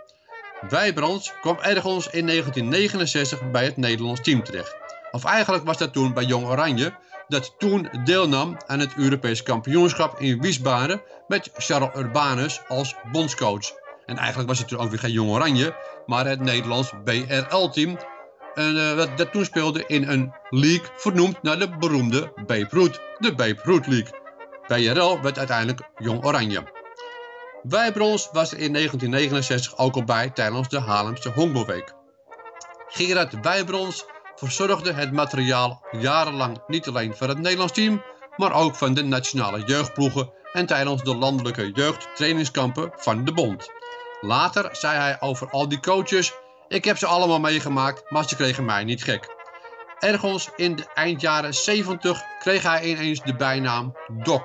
Wijbrands 0.70 1.34
kwam 1.42 1.58
ergens 1.62 2.08
in 2.08 2.28
1969 2.28 3.52
bij 3.52 3.66
het 3.66 3.78
Nederlands 3.78 4.22
team 4.22 4.44
terecht. 4.44 4.76
Of 5.12 5.24
eigenlijk 5.24 5.66
was 5.66 5.78
dat 5.78 5.94
toen 5.94 6.14
bij 6.14 6.24
Jong 6.24 6.46
Oranje, 6.46 6.94
dat 7.28 7.56
toen 7.58 7.90
deelnam 8.04 8.58
aan 8.68 8.80
het 8.80 8.96
Europees 8.96 9.44
kampioenschap 9.44 10.20
in 10.20 10.42
Wiesbaden 10.42 11.02
met 11.28 11.50
Charles 11.54 11.90
Urbanus 11.96 12.62
als 12.68 12.96
bondscoach. 13.12 13.72
En 14.06 14.18
eigenlijk 14.18 14.50
was 14.50 14.60
het 14.60 14.68
toen 14.68 14.80
ook 14.80 14.90
weer 14.90 15.00
geen 15.00 15.12
Jong 15.12 15.30
Oranje, 15.30 15.76
maar 16.06 16.26
het 16.26 16.40
Nederlands 16.40 16.92
BRL-team. 17.04 17.98
Uh, 18.56 18.96
dat, 18.96 19.18
dat, 19.18 19.32
toen 19.32 19.46
speelde 19.46 19.84
in 19.88 20.08
een 20.08 20.34
league 20.50 20.88
vernoemd 20.96 21.42
naar 21.42 21.60
de 21.60 21.78
beroemde 21.78 22.32
Babe 22.36 22.68
Ruth, 22.70 23.00
de 23.18 23.36
Babe 23.36 23.60
Ruth 23.64 23.88
League. 23.88 24.22
BRL 24.68 25.22
werd 25.22 25.38
uiteindelijk 25.38 25.82
Jong 25.98 26.26
Oranje. 26.26 26.64
Wijbrons 27.64 28.30
was 28.32 28.52
er 28.52 28.60
in 28.60 28.74
1969 28.74 29.78
ook 29.78 29.96
al 29.96 30.04
bij 30.04 30.30
tijdens 30.30 30.70
de 30.70 30.80
Haarlemse 30.80 31.30
Honkbalweek. 31.30 31.94
Gerard 32.88 33.40
Wijbrons 33.42 34.06
verzorgde 34.36 34.94
het 34.94 35.12
materiaal 35.12 35.86
jarenlang 35.92 36.64
niet 36.68 36.88
alleen 36.88 37.16
van 37.16 37.30
het 37.30 37.40
Nederlands 37.40 37.74
team, 37.74 38.04
maar 38.36 38.54
ook 38.54 38.76
van 38.76 38.94
de 38.94 39.04
nationale 39.04 39.64
jeugdploegen 39.66 40.32
en 40.54 40.66
tijdens 40.66 41.04
de 41.04 41.16
landelijke 41.16 41.72
jeugdtrainingskampen 41.72 42.92
van 42.96 43.26
de 43.26 43.34
bond. 43.34 43.70
Later 44.22 44.70
zei 44.72 44.98
hij 44.98 45.18
over 45.20 45.50
al 45.50 45.68
die 45.68 45.80
coaches, 45.80 46.34
ik 46.68 46.86
heb 46.86 46.98
ze 46.98 47.06
allemaal 47.06 47.40
meegemaakt, 47.40 48.12
maar 48.12 48.28
ze 48.28 48.36
kregen 48.36 48.66
mij 48.66 48.84
niet 48.84 49.04
gek. 49.04 49.36
Ergens 50.00 50.50
in 50.56 50.76
de 50.76 50.86
eind 50.94 51.22
jaren 51.22 51.54
70 51.54 52.24
kreeg 52.40 52.64
hij 52.64 52.84
ineens 52.84 53.22
de 53.22 53.36
bijnaam 53.36 53.98
Doc. 54.24 54.42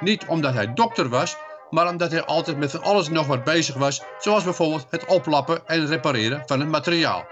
Niet 0.00 0.26
omdat 0.26 0.54
hij 0.54 0.74
dokter 0.74 1.08
was, 1.08 1.36
maar 1.70 1.88
omdat 1.88 2.10
hij 2.10 2.24
altijd 2.24 2.56
met 2.56 2.70
van 2.70 2.82
alles 2.82 3.08
nog 3.08 3.26
wat 3.26 3.44
bezig 3.44 3.74
was, 3.74 4.02
zoals 4.18 4.44
bijvoorbeeld 4.44 4.86
het 4.90 5.06
oplappen 5.06 5.66
en 5.66 5.86
repareren 5.86 6.42
van 6.46 6.60
het 6.60 6.68
materiaal. 6.68 7.26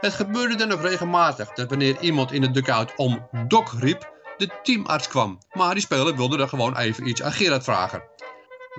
Het 0.00 0.12
gebeurde 0.12 0.54
dan 0.54 0.72
ook 0.72 0.80
regelmatig 0.80 1.52
dat 1.52 1.68
wanneer 1.68 2.00
iemand 2.00 2.32
in 2.32 2.40
de 2.40 2.50
dugout 2.50 2.92
om 2.96 3.28
Doc 3.48 3.72
riep, 3.78 4.12
de 4.36 4.48
teamarts 4.62 5.08
kwam, 5.08 5.38
maar 5.52 5.74
die 5.74 5.82
speler 5.82 6.16
wilde 6.16 6.38
er 6.38 6.48
gewoon 6.48 6.76
even 6.76 7.08
iets 7.08 7.22
aan 7.22 7.32
Gerard 7.32 7.64
vragen. 7.64 8.02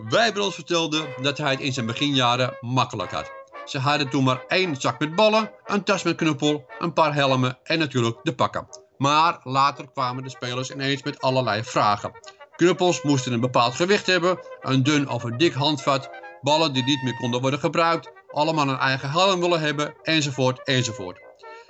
Wijbrons 0.09 0.55
vertelde 0.55 1.05
dat 1.21 1.37
hij 1.37 1.51
het 1.51 1.59
in 1.59 1.73
zijn 1.73 1.85
beginjaren 1.85 2.57
makkelijk 2.59 3.11
had. 3.11 3.31
Ze 3.65 3.79
hadden 3.79 4.09
toen 4.09 4.23
maar 4.23 4.43
één 4.47 4.75
zak 4.75 4.99
met 4.99 5.15
ballen, 5.15 5.51
een 5.65 5.83
tas 5.83 6.03
met 6.03 6.15
knuppel, 6.15 6.65
een 6.79 6.93
paar 6.93 7.13
helmen 7.13 7.57
en 7.63 7.79
natuurlijk 7.79 8.17
de 8.23 8.35
pakken. 8.35 8.67
Maar 8.97 9.39
later 9.43 9.91
kwamen 9.93 10.23
de 10.23 10.29
spelers 10.29 10.71
ineens 10.71 11.03
met 11.03 11.21
allerlei 11.21 11.63
vragen. 11.63 12.11
Knuppels 12.55 13.01
moesten 13.01 13.33
een 13.33 13.39
bepaald 13.39 13.75
gewicht 13.75 14.05
hebben, 14.05 14.39
een 14.61 14.83
dun 14.83 15.09
of 15.09 15.23
een 15.23 15.37
dik 15.37 15.53
handvat, 15.53 16.09
ballen 16.41 16.73
die 16.73 16.83
niet 16.83 17.03
meer 17.03 17.15
konden 17.15 17.41
worden 17.41 17.59
gebruikt, 17.59 18.11
allemaal 18.31 18.69
een 18.69 18.77
eigen 18.77 19.09
helm 19.09 19.39
willen 19.39 19.61
hebben, 19.61 19.95
enzovoort, 20.03 20.63
enzovoort. 20.63 21.19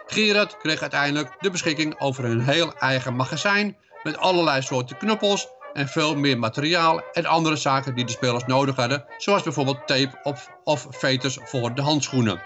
Gerard 0.05 0.57
kreeg 0.57 0.81
uiteindelijk 0.81 1.35
de 1.39 1.51
beschikking 1.51 1.99
over 1.99 2.25
een 2.25 2.41
heel 2.41 2.73
eigen 2.73 3.15
magazijn 3.15 3.77
met 4.03 4.17
allerlei 4.17 4.61
soorten 4.61 4.97
knuppels 4.97 5.47
en 5.75 5.87
veel 5.87 6.15
meer 6.15 6.39
materiaal 6.39 7.01
en 7.13 7.25
andere 7.25 7.55
zaken 7.55 7.95
die 7.95 8.05
de 8.05 8.11
spelers 8.11 8.45
nodig 8.45 8.75
hadden, 8.75 9.05
zoals 9.17 9.43
bijvoorbeeld 9.43 9.87
tape 9.87 10.19
of, 10.23 10.49
of 10.63 10.87
veters 10.89 11.37
voor 11.43 11.75
de 11.75 11.81
handschoenen. 11.81 12.41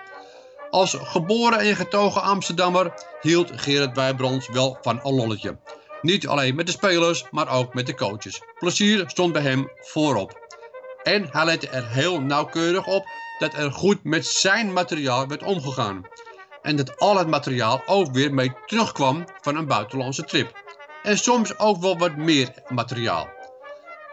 Als 0.69 0.95
geboren 0.99 1.59
en 1.59 1.75
getogen 1.75 2.21
Amsterdammer 2.21 2.93
hield 3.21 3.51
Gerard 3.55 3.95
Wijbrons 3.95 4.47
wel 4.47 4.77
van 4.81 4.99
een 5.03 5.15
lolletje. 5.15 5.57
Niet 6.01 6.27
alleen 6.27 6.55
met 6.55 6.65
de 6.65 6.71
spelers, 6.71 7.25
maar 7.31 7.49
ook 7.49 7.73
met 7.73 7.85
de 7.85 7.95
coaches. 7.95 8.41
Plezier 8.59 9.03
stond 9.07 9.33
bij 9.33 9.41
hem 9.41 9.71
voorop. 9.79 10.47
En 11.03 11.27
hij 11.31 11.45
lette 11.45 11.69
er 11.69 11.89
heel 11.89 12.21
nauwkeurig 12.21 12.87
op 12.87 13.05
dat 13.39 13.53
er 13.53 13.71
goed 13.71 14.03
met 14.03 14.25
zijn 14.25 14.73
materiaal 14.73 15.27
werd 15.27 15.43
omgegaan. 15.43 16.07
en 16.61 16.75
dat 16.75 16.99
al 16.99 17.17
het 17.17 17.27
materiaal 17.27 17.81
ook 17.85 18.11
weer 18.11 18.33
mee 18.33 18.53
terugkwam 18.65 19.25
van 19.41 19.55
een 19.55 19.67
buitenlandse 19.67 20.23
trip. 20.23 20.68
En 21.03 21.17
soms 21.17 21.57
ook 21.57 21.81
wel 21.81 21.97
wat 21.97 22.15
meer 22.15 22.49
materiaal. 22.67 23.27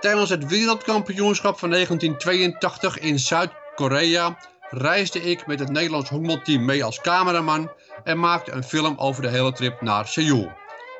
Tijdens 0.00 0.30
het 0.30 0.46
wereldkampioenschap 0.46 1.58
van 1.58 1.70
1982 1.70 2.98
in 2.98 3.18
Zuid-Korea 3.18 4.38
reisde 4.70 5.22
ik 5.22 5.46
met 5.46 5.58
het 5.58 5.70
Nederlands 5.70 6.10
honkbalteam 6.10 6.64
mee 6.64 6.84
als 6.84 7.00
cameraman 7.00 7.70
en 8.04 8.18
maakte 8.18 8.52
een 8.52 8.64
film 8.64 8.94
over 8.98 9.22
de 9.22 9.28
hele 9.28 9.52
trip 9.52 9.80
naar 9.80 10.06
Seoul. 10.06 10.52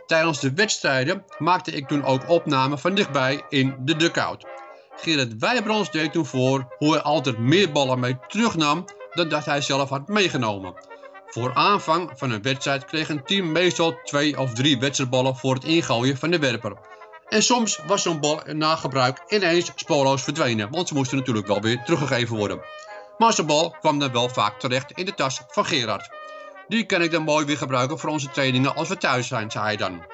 Tijdens 0.06 0.40
de 0.40 0.52
wedstrijden 0.52 1.24
maakte 1.38 1.70
ik 1.70 1.88
toen 1.88 2.04
ook 2.04 2.28
opnamen 2.28 2.78
van 2.78 2.94
dichtbij 2.94 3.44
in 3.48 3.76
de 3.80 3.96
dugout. 3.96 4.46
Gerrit 4.96 5.38
Wijbrands 5.38 5.90
deed 5.90 6.12
toen 6.12 6.26
voor 6.26 6.74
hoe 6.78 6.92
hij 6.92 7.02
altijd 7.02 7.38
meer 7.38 7.72
ballen 7.72 8.00
mee 8.00 8.18
terugnam 8.28 8.84
dan 9.14 9.28
dat 9.28 9.44
hij 9.44 9.60
zelf 9.60 9.88
had 9.88 10.08
meegenomen. 10.08 10.74
Voor 11.26 11.54
aanvang 11.54 12.10
van 12.14 12.30
een 12.30 12.42
wedstrijd 12.42 12.84
kreeg 12.84 13.08
een 13.08 13.24
team 13.24 13.52
meestal 13.52 13.98
twee 14.04 14.38
of 14.38 14.52
drie 14.52 14.78
wedstrijdballen 14.78 15.36
voor 15.36 15.54
het 15.54 15.64
ingooien 15.64 16.16
van 16.16 16.30
de 16.30 16.38
werper. 16.38 16.76
En 17.28 17.42
soms 17.42 17.80
was 17.86 18.02
zo'n 18.02 18.20
bal 18.20 18.40
na 18.52 18.76
gebruik 18.76 19.22
ineens 19.28 19.72
spoorloos 19.74 20.22
verdwenen, 20.22 20.70
want 20.70 20.88
ze 20.88 20.94
moesten 20.94 21.18
natuurlijk 21.18 21.46
wel 21.46 21.60
weer 21.60 21.82
teruggegeven 21.84 22.36
worden. 22.36 22.60
Maar 23.18 23.32
zo'n 23.32 23.46
bal 23.46 23.70
kwam 23.80 23.98
dan 23.98 24.12
wel 24.12 24.28
vaak 24.28 24.60
terecht 24.60 24.92
in 24.92 25.04
de 25.04 25.14
tas 25.14 25.40
van 25.48 25.66
Gerard. 25.66 26.10
Die 26.68 26.84
kan 26.86 27.02
ik 27.02 27.10
dan 27.10 27.22
mooi 27.22 27.46
weer 27.46 27.56
gebruiken 27.56 27.98
voor 27.98 28.10
onze 28.10 28.30
trainingen 28.30 28.74
als 28.74 28.88
we 28.88 28.96
thuis 28.96 29.26
zijn, 29.26 29.50
zei 29.50 29.64
hij 29.64 29.76
dan. 29.76 30.04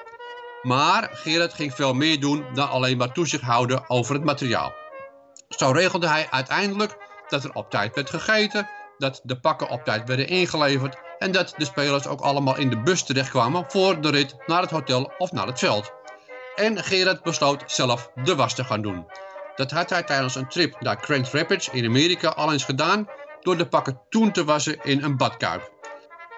Maar 0.61 1.09
Gerard 1.13 1.53
ging 1.53 1.73
veel 1.73 1.93
meer 1.93 2.19
doen 2.19 2.45
dan 2.53 2.69
alleen 2.69 2.97
maar 2.97 3.11
toezicht 3.11 3.43
houden 3.43 3.89
over 3.89 4.13
het 4.13 4.23
materiaal. 4.23 4.73
Zo 5.49 5.71
regelde 5.71 6.07
hij 6.07 6.27
uiteindelijk 6.29 6.97
dat 7.27 7.43
er 7.43 7.53
op 7.53 7.69
tijd 7.69 7.95
werd 7.95 8.09
gegeten, 8.09 8.69
dat 9.03 9.21
de 9.23 9.39
pakken 9.39 9.69
op 9.69 9.83
tijd 9.83 10.07
werden 10.07 10.27
ingeleverd 10.27 10.97
en 11.19 11.31
dat 11.31 11.53
de 11.57 11.65
spelers 11.65 12.07
ook 12.07 12.21
allemaal 12.21 12.57
in 12.57 12.69
de 12.69 12.81
bus 12.81 13.03
terechtkwamen 13.03 13.65
voor 13.67 14.01
de 14.01 14.09
rit 14.09 14.35
naar 14.45 14.61
het 14.61 14.69
hotel 14.69 15.11
of 15.17 15.31
naar 15.31 15.47
het 15.47 15.59
veld. 15.59 15.91
En 16.55 16.83
Gerard 16.83 17.23
besloot 17.23 17.63
zelf 17.65 18.11
de 18.23 18.35
was 18.35 18.55
te 18.55 18.63
gaan 18.63 18.81
doen. 18.81 19.05
Dat 19.55 19.71
had 19.71 19.89
hij 19.89 20.03
tijdens 20.03 20.35
een 20.35 20.47
trip 20.47 20.81
naar 20.81 20.97
Grand 21.01 21.29
Rapids 21.29 21.69
in 21.69 21.85
Amerika 21.85 22.29
al 22.29 22.51
eens 22.51 22.63
gedaan 22.63 23.07
door 23.41 23.57
de 23.57 23.67
pakken 23.67 24.01
toen 24.09 24.31
te 24.31 24.43
wassen 24.43 24.79
in 24.83 25.03
een 25.03 25.17
badkuip. 25.17 25.71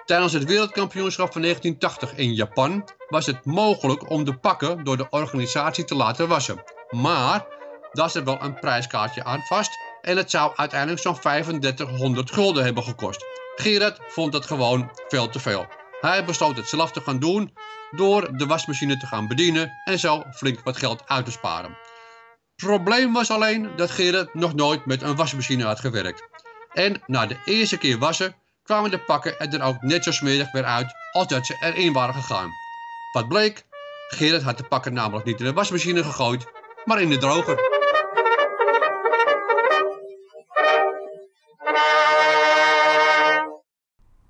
Tijdens 0.04 0.32
het 0.32 0.44
wereldkampioenschap 0.44 1.32
van 1.32 1.42
1980 1.42 2.18
in 2.18 2.34
Japan 2.34 2.88
was 3.08 3.26
het 3.26 3.44
mogelijk 3.44 4.10
om 4.10 4.24
de 4.24 4.38
pakken 4.38 4.84
door 4.84 4.96
de 4.96 5.06
organisatie 5.10 5.84
te 5.84 5.94
laten 5.94 6.28
wassen. 6.28 6.62
Maar 6.90 7.46
daar 7.92 8.10
zit 8.10 8.24
wel 8.24 8.42
een 8.42 8.54
prijskaartje 8.54 9.24
aan 9.24 9.42
vast 9.42 9.70
en 10.06 10.16
het 10.16 10.30
zou 10.30 10.52
uiteindelijk 10.56 11.00
zo'n 11.00 11.20
3500 11.20 12.30
gulden 12.30 12.64
hebben 12.64 12.82
gekost. 12.82 13.24
Gerard 13.54 13.98
vond 14.08 14.32
dat 14.32 14.46
gewoon 14.46 14.90
veel 15.08 15.28
te 15.28 15.38
veel. 15.38 15.66
Hij 16.00 16.24
besloot 16.24 16.56
het 16.56 16.68
zelf 16.68 16.92
te 16.92 17.00
gaan 17.00 17.18
doen 17.18 17.52
door 17.90 18.36
de 18.36 18.46
wasmachine 18.46 18.96
te 18.96 19.06
gaan 19.06 19.28
bedienen 19.28 19.72
en 19.84 19.98
zo 19.98 20.24
flink 20.34 20.60
wat 20.64 20.76
geld 20.76 21.02
uit 21.06 21.24
te 21.24 21.30
sparen. 21.30 21.76
Probleem 22.56 23.12
was 23.12 23.30
alleen 23.30 23.70
dat 23.76 23.90
Gerard 23.90 24.34
nog 24.34 24.54
nooit 24.54 24.86
met 24.86 25.02
een 25.02 25.16
wasmachine 25.16 25.64
had 25.64 25.80
gewerkt. 25.80 26.22
En 26.72 27.02
na 27.06 27.26
de 27.26 27.36
eerste 27.44 27.78
keer 27.78 27.98
wassen 27.98 28.34
kwamen 28.62 28.90
de 28.90 28.98
pakken 28.98 29.38
er 29.38 29.50
dan 29.50 29.60
ook 29.60 29.82
net 29.82 30.04
zo 30.04 30.10
smerig 30.10 30.52
weer 30.52 30.64
uit 30.64 30.94
als 31.12 31.26
dat 31.26 31.46
ze 31.46 31.56
erin 31.60 31.92
waren 31.92 32.14
gegaan. 32.14 32.50
Wat 33.12 33.28
bleek? 33.28 33.64
Gerard 34.08 34.42
had 34.42 34.58
de 34.58 34.64
pakken 34.64 34.92
namelijk 34.92 35.26
niet 35.26 35.38
in 35.38 35.44
de 35.44 35.52
wasmachine 35.52 36.04
gegooid, 36.04 36.44
maar 36.84 37.00
in 37.00 37.08
de 37.08 37.18
droger. 37.18 37.75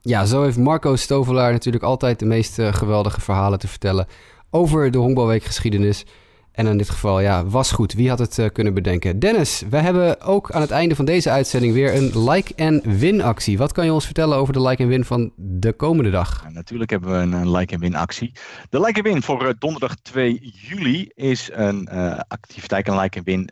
Ja, 0.07 0.25
zo 0.25 0.43
heeft 0.43 0.59
Marco 0.59 0.97
Stovelaar 0.97 1.53
natuurlijk 1.53 1.85
altijd 1.85 2.19
de 2.19 2.25
meest 2.25 2.59
uh, 2.59 2.73
geweldige 2.73 3.21
verhalen 3.21 3.59
te 3.59 3.69
vertellen 3.69 4.07
over 4.51 4.91
de 4.91 4.99
honkbalweekgeschiedenis. 4.99 6.05
En 6.53 6.67
in 6.67 6.79
dit 6.79 6.91
geval, 6.91 7.21
ja, 7.21 7.47
was 7.47 7.73
goed. 7.73 7.93
Wie 7.93 8.09
had 8.09 8.19
het 8.19 8.39
uh, 8.39 8.47
kunnen 8.53 8.75
bedenken? 8.75 9.19
Dennis, 9.19 9.63
we 9.71 9.77
hebben 9.77 10.21
ook 10.21 10.51
aan 10.51 10.61
het 10.61 10.71
einde 10.71 10.95
van 10.97 11.05
deze 11.05 11.31
uitzending 11.31 11.73
weer 11.73 11.95
een 11.95 12.31
like-and-win 12.31 13.23
actie. 13.23 13.59
Wat 13.59 13.73
kan 13.73 13.85
je 13.85 13.93
ons 13.93 14.05
vertellen 14.05 14.37
over 14.37 14.53
de 14.53 14.63
like-and-win 14.63 15.05
van 15.05 15.33
de 15.37 15.73
komende 15.73 16.11
dag? 16.11 16.43
Ja, 16.45 16.51
natuurlijk 16.51 16.91
hebben 16.91 17.11
we 17.11 17.17
een, 17.17 17.33
een 17.33 17.51
like-and-win 17.51 17.95
actie. 17.95 18.33
De 18.71 18.81
like-and-win 18.81 19.23
voor 19.23 19.47
uh, 19.47 19.51
donderdag 19.59 19.95
2 19.95 20.53
juli 20.69 21.11
is 21.15 21.51
een 21.53 21.89
activiteit, 22.29 22.89
een 22.89 22.99
like-and-win. 22.99 23.51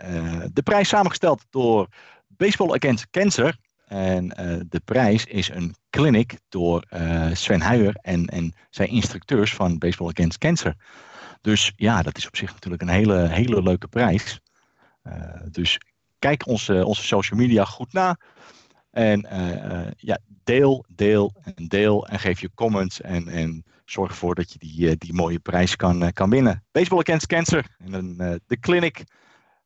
de 0.53 0.63
prijs 0.63 0.89
samengesteld 0.89 1.45
door 1.51 1.87
Baseball 2.37 2.75
Against 2.75 3.11
Cancer. 3.11 3.59
En 3.85 4.25
uh, 4.25 4.61
de 4.69 4.81
prijs 4.85 5.25
is 5.25 5.49
een 5.49 5.75
clinic 5.91 6.39
door 6.49 6.87
uh, 6.91 7.35
Sven 7.35 7.61
Huijer 7.61 7.95
en, 8.01 8.27
en 8.27 8.53
zijn 8.71 8.89
instructeurs 8.89 9.55
van 9.55 9.79
Baseball 9.79 10.09
Against 10.09 10.39
Cancer. 10.39 10.75
Dus 11.41 11.73
ja, 11.77 12.03
dat 12.03 12.17
is 12.17 12.27
op 12.27 12.37
zich 12.37 12.53
natuurlijk 12.53 12.83
een 12.83 12.89
hele, 12.89 13.29
hele 13.29 13.63
leuke 13.63 13.89
prijs. 13.89 14.41
Uh, 15.05 15.15
dus 15.51 15.79
kijk 16.19 16.47
onze, 16.47 16.85
onze 16.85 17.03
social 17.03 17.41
media 17.41 17.65
goed 17.65 17.93
na. 17.93 18.17
En 18.91 19.27
ja, 19.97 20.19
deel, 20.45 20.85
deel 20.89 21.35
en 21.55 21.69
deel. 21.69 22.07
En 22.07 22.19
geef 22.19 22.41
je 22.41 22.51
comments. 22.55 23.01
En, 23.01 23.29
en 23.29 23.65
zorg 23.85 24.11
ervoor 24.11 24.35
dat 24.35 24.53
je 24.53 24.59
die, 24.59 24.97
die 24.97 25.13
mooie 25.13 25.39
prijs 25.39 25.77
kan, 25.77 26.13
kan 26.13 26.31
winnen. 26.31 26.65
Baseball 26.73 26.99
Against 26.99 27.27
Cancer. 27.27 27.67
En 27.79 28.17
de 28.47 28.61
clinic, 28.61 29.05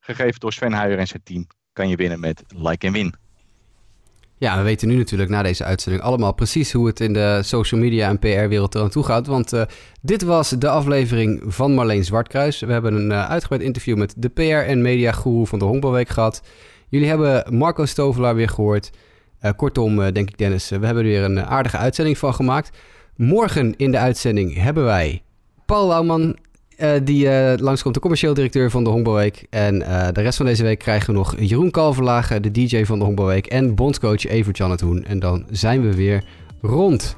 gegeven 0.01 0.41
door 0.41 0.53
Sven 0.53 0.73
Huijer 0.73 0.99
en 0.99 1.07
zijn 1.07 1.23
team, 1.23 1.47
kan 1.73 1.89
je 1.89 1.97
winnen 1.97 2.21
met 2.21 2.43
Like 2.47 2.87
and 2.87 2.97
Win. 2.97 3.15
Ja, 4.39 4.57
we 4.57 4.63
weten 4.63 4.89
nu 4.89 4.97
natuurlijk 4.97 5.31
na 5.31 5.43
deze 5.43 5.65
uitzending 5.65 6.05
allemaal 6.05 6.33
precies 6.33 6.73
hoe 6.73 6.87
het 6.87 7.01
in 7.01 7.13
de 7.13 7.41
social 7.43 7.81
media 7.81 8.09
en 8.09 8.19
PR-wereld 8.19 8.75
eraan 8.75 8.89
toe 8.89 9.05
gaat. 9.05 9.27
Want 9.27 9.53
uh, 9.53 9.63
dit 10.01 10.23
was 10.23 10.51
de 10.51 10.69
aflevering 10.69 11.43
van 11.47 11.75
Marleen 11.75 12.05
Zwartkruis. 12.05 12.61
We 12.61 12.73
hebben 12.73 12.95
een 12.95 13.11
uh, 13.11 13.29
uitgebreid 13.29 13.63
interview 13.63 13.97
met 13.97 14.15
de 14.17 14.29
PR- 14.29 14.43
en 14.43 14.83
media-guru 14.83 15.47
van 15.47 15.59
de 15.59 15.65
Honkbalweek 15.65 16.09
gehad. 16.09 16.43
Jullie 16.89 17.09
hebben 17.09 17.55
Marco 17.55 17.85
Stovelaar 17.85 18.35
weer 18.35 18.49
gehoord. 18.49 18.91
Uh, 19.43 19.51
kortom, 19.57 19.97
denk 19.97 20.29
ik 20.29 20.39
Dennis, 20.39 20.69
we 20.69 20.87
hebben 20.87 21.05
er 21.05 21.11
weer 21.11 21.23
een 21.23 21.45
aardige 21.45 21.77
uitzending 21.77 22.19
van 22.19 22.35
gemaakt. 22.35 22.77
Morgen 23.17 23.77
in 23.77 23.91
de 23.91 23.99
uitzending 23.99 24.55
hebben 24.55 24.85
wij 24.85 25.23
Paul 25.67 25.89
Lauwman 25.89 26.37
uh, 26.79 26.91
die 27.03 27.25
uh, 27.25 27.53
langskomt, 27.57 27.95
de 27.95 28.01
commercieel 28.01 28.35
directeur 28.35 28.71
van 28.71 28.85
de 28.85 28.91
Honkbalweek. 28.91 29.47
En 29.51 29.75
uh, 29.75 30.09
de 30.13 30.21
rest 30.21 30.37
van 30.37 30.47
deze 30.47 30.63
week 30.63 30.79
krijgen 30.79 31.07
we 31.07 31.19
nog 31.19 31.35
Jeroen 31.39 31.71
Kalverlagen, 31.71 32.43
de 32.43 32.51
DJ 32.51 32.85
van 32.85 32.99
de 32.99 33.05
Honkbalweek. 33.05 33.47
En 33.47 33.75
bondscoach 33.75 34.27
Evert 34.27 34.81
Hoen. 34.81 35.05
En 35.05 35.19
dan 35.19 35.45
zijn 35.51 35.83
we 35.83 35.95
weer 35.95 36.25
rond. 36.61 37.17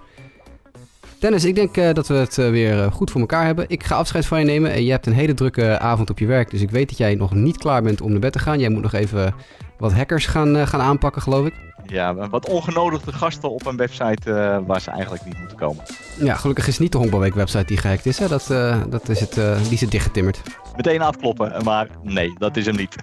Dennis, 1.18 1.44
ik 1.44 1.54
denk 1.54 1.94
dat 1.94 2.08
we 2.08 2.14
het 2.14 2.36
weer 2.36 2.92
goed 2.92 3.10
voor 3.10 3.20
elkaar 3.20 3.44
hebben. 3.44 3.64
Ik 3.68 3.84
ga 3.84 3.96
afscheid 3.96 4.26
van 4.26 4.38
je 4.38 4.44
nemen. 4.44 4.72
En 4.72 4.84
je 4.84 4.90
hebt 4.90 5.06
een 5.06 5.12
hele 5.12 5.34
drukke 5.34 5.78
avond 5.78 6.10
op 6.10 6.18
je 6.18 6.26
werk. 6.26 6.50
Dus 6.50 6.60
ik 6.60 6.70
weet 6.70 6.88
dat 6.88 6.98
jij 6.98 7.14
nog 7.14 7.34
niet 7.34 7.58
klaar 7.58 7.82
bent 7.82 8.00
om 8.00 8.10
naar 8.10 8.20
bed 8.20 8.32
te 8.32 8.38
gaan. 8.38 8.58
Jij 8.58 8.68
moet 8.68 8.82
nog 8.82 8.92
even 8.92 9.34
wat 9.78 9.92
hackers 9.92 10.26
gaan, 10.26 10.66
gaan 10.66 10.80
aanpakken, 10.80 11.22
geloof 11.22 11.46
ik. 11.46 11.54
Ja, 11.90 12.28
wat 12.28 12.48
ongenodigde 12.48 13.12
gasten 13.12 13.50
op 13.50 13.66
een 13.66 13.76
website 13.76 14.30
uh, 14.30 14.58
waar 14.66 14.80
ze 14.80 14.90
eigenlijk 14.90 15.24
niet 15.24 15.38
moeten 15.38 15.56
komen. 15.56 15.84
Ja, 16.18 16.34
gelukkig 16.34 16.66
is 16.66 16.72
het 16.72 16.82
niet 16.82 16.92
de 16.92 16.98
Honkbalweek 16.98 17.34
website 17.34 17.64
die 17.64 17.76
gehackt 17.76 18.06
is. 18.06 18.18
Hè? 18.18 18.28
Dat, 18.28 18.48
uh, 18.50 18.82
dat 18.88 19.08
is 19.08 19.20
het, 19.20 19.36
uh, 19.36 19.56
die 19.62 19.72
is 19.72 19.80
het 19.80 19.90
dichtgetimmerd. 19.90 20.42
Meteen 20.76 21.02
afkloppen, 21.02 21.64
maar 21.64 21.88
nee, 22.02 22.34
dat 22.38 22.56
is 22.56 22.66
hem 22.66 22.76
niet. 22.76 22.96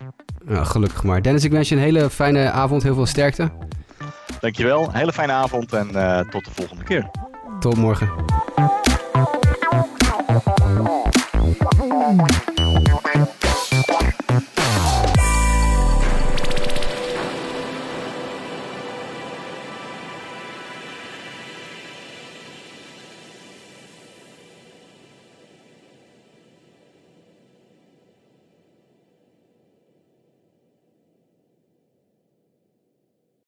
Ja, 0.48 0.64
gelukkig 0.64 1.04
maar. 1.04 1.22
Dennis, 1.22 1.44
ik 1.44 1.52
wens 1.52 1.70
je 1.70 1.76
een 1.76 1.82
hele 1.82 2.10
fijne 2.10 2.52
avond. 2.52 2.84
Heel 2.84 2.94
veel 2.96 3.06
sterkte. 3.06 3.52
Dankjewel. 4.40 4.92
Hele 4.92 5.14
fijne 5.14 5.32
avond 5.32 5.74
en 5.74 5.88
tot 6.30 6.46
de 6.46 6.52
volgende 6.54 6.84
keer. 6.84 7.10
Tot 7.60 7.78
morgen. 7.78 8.10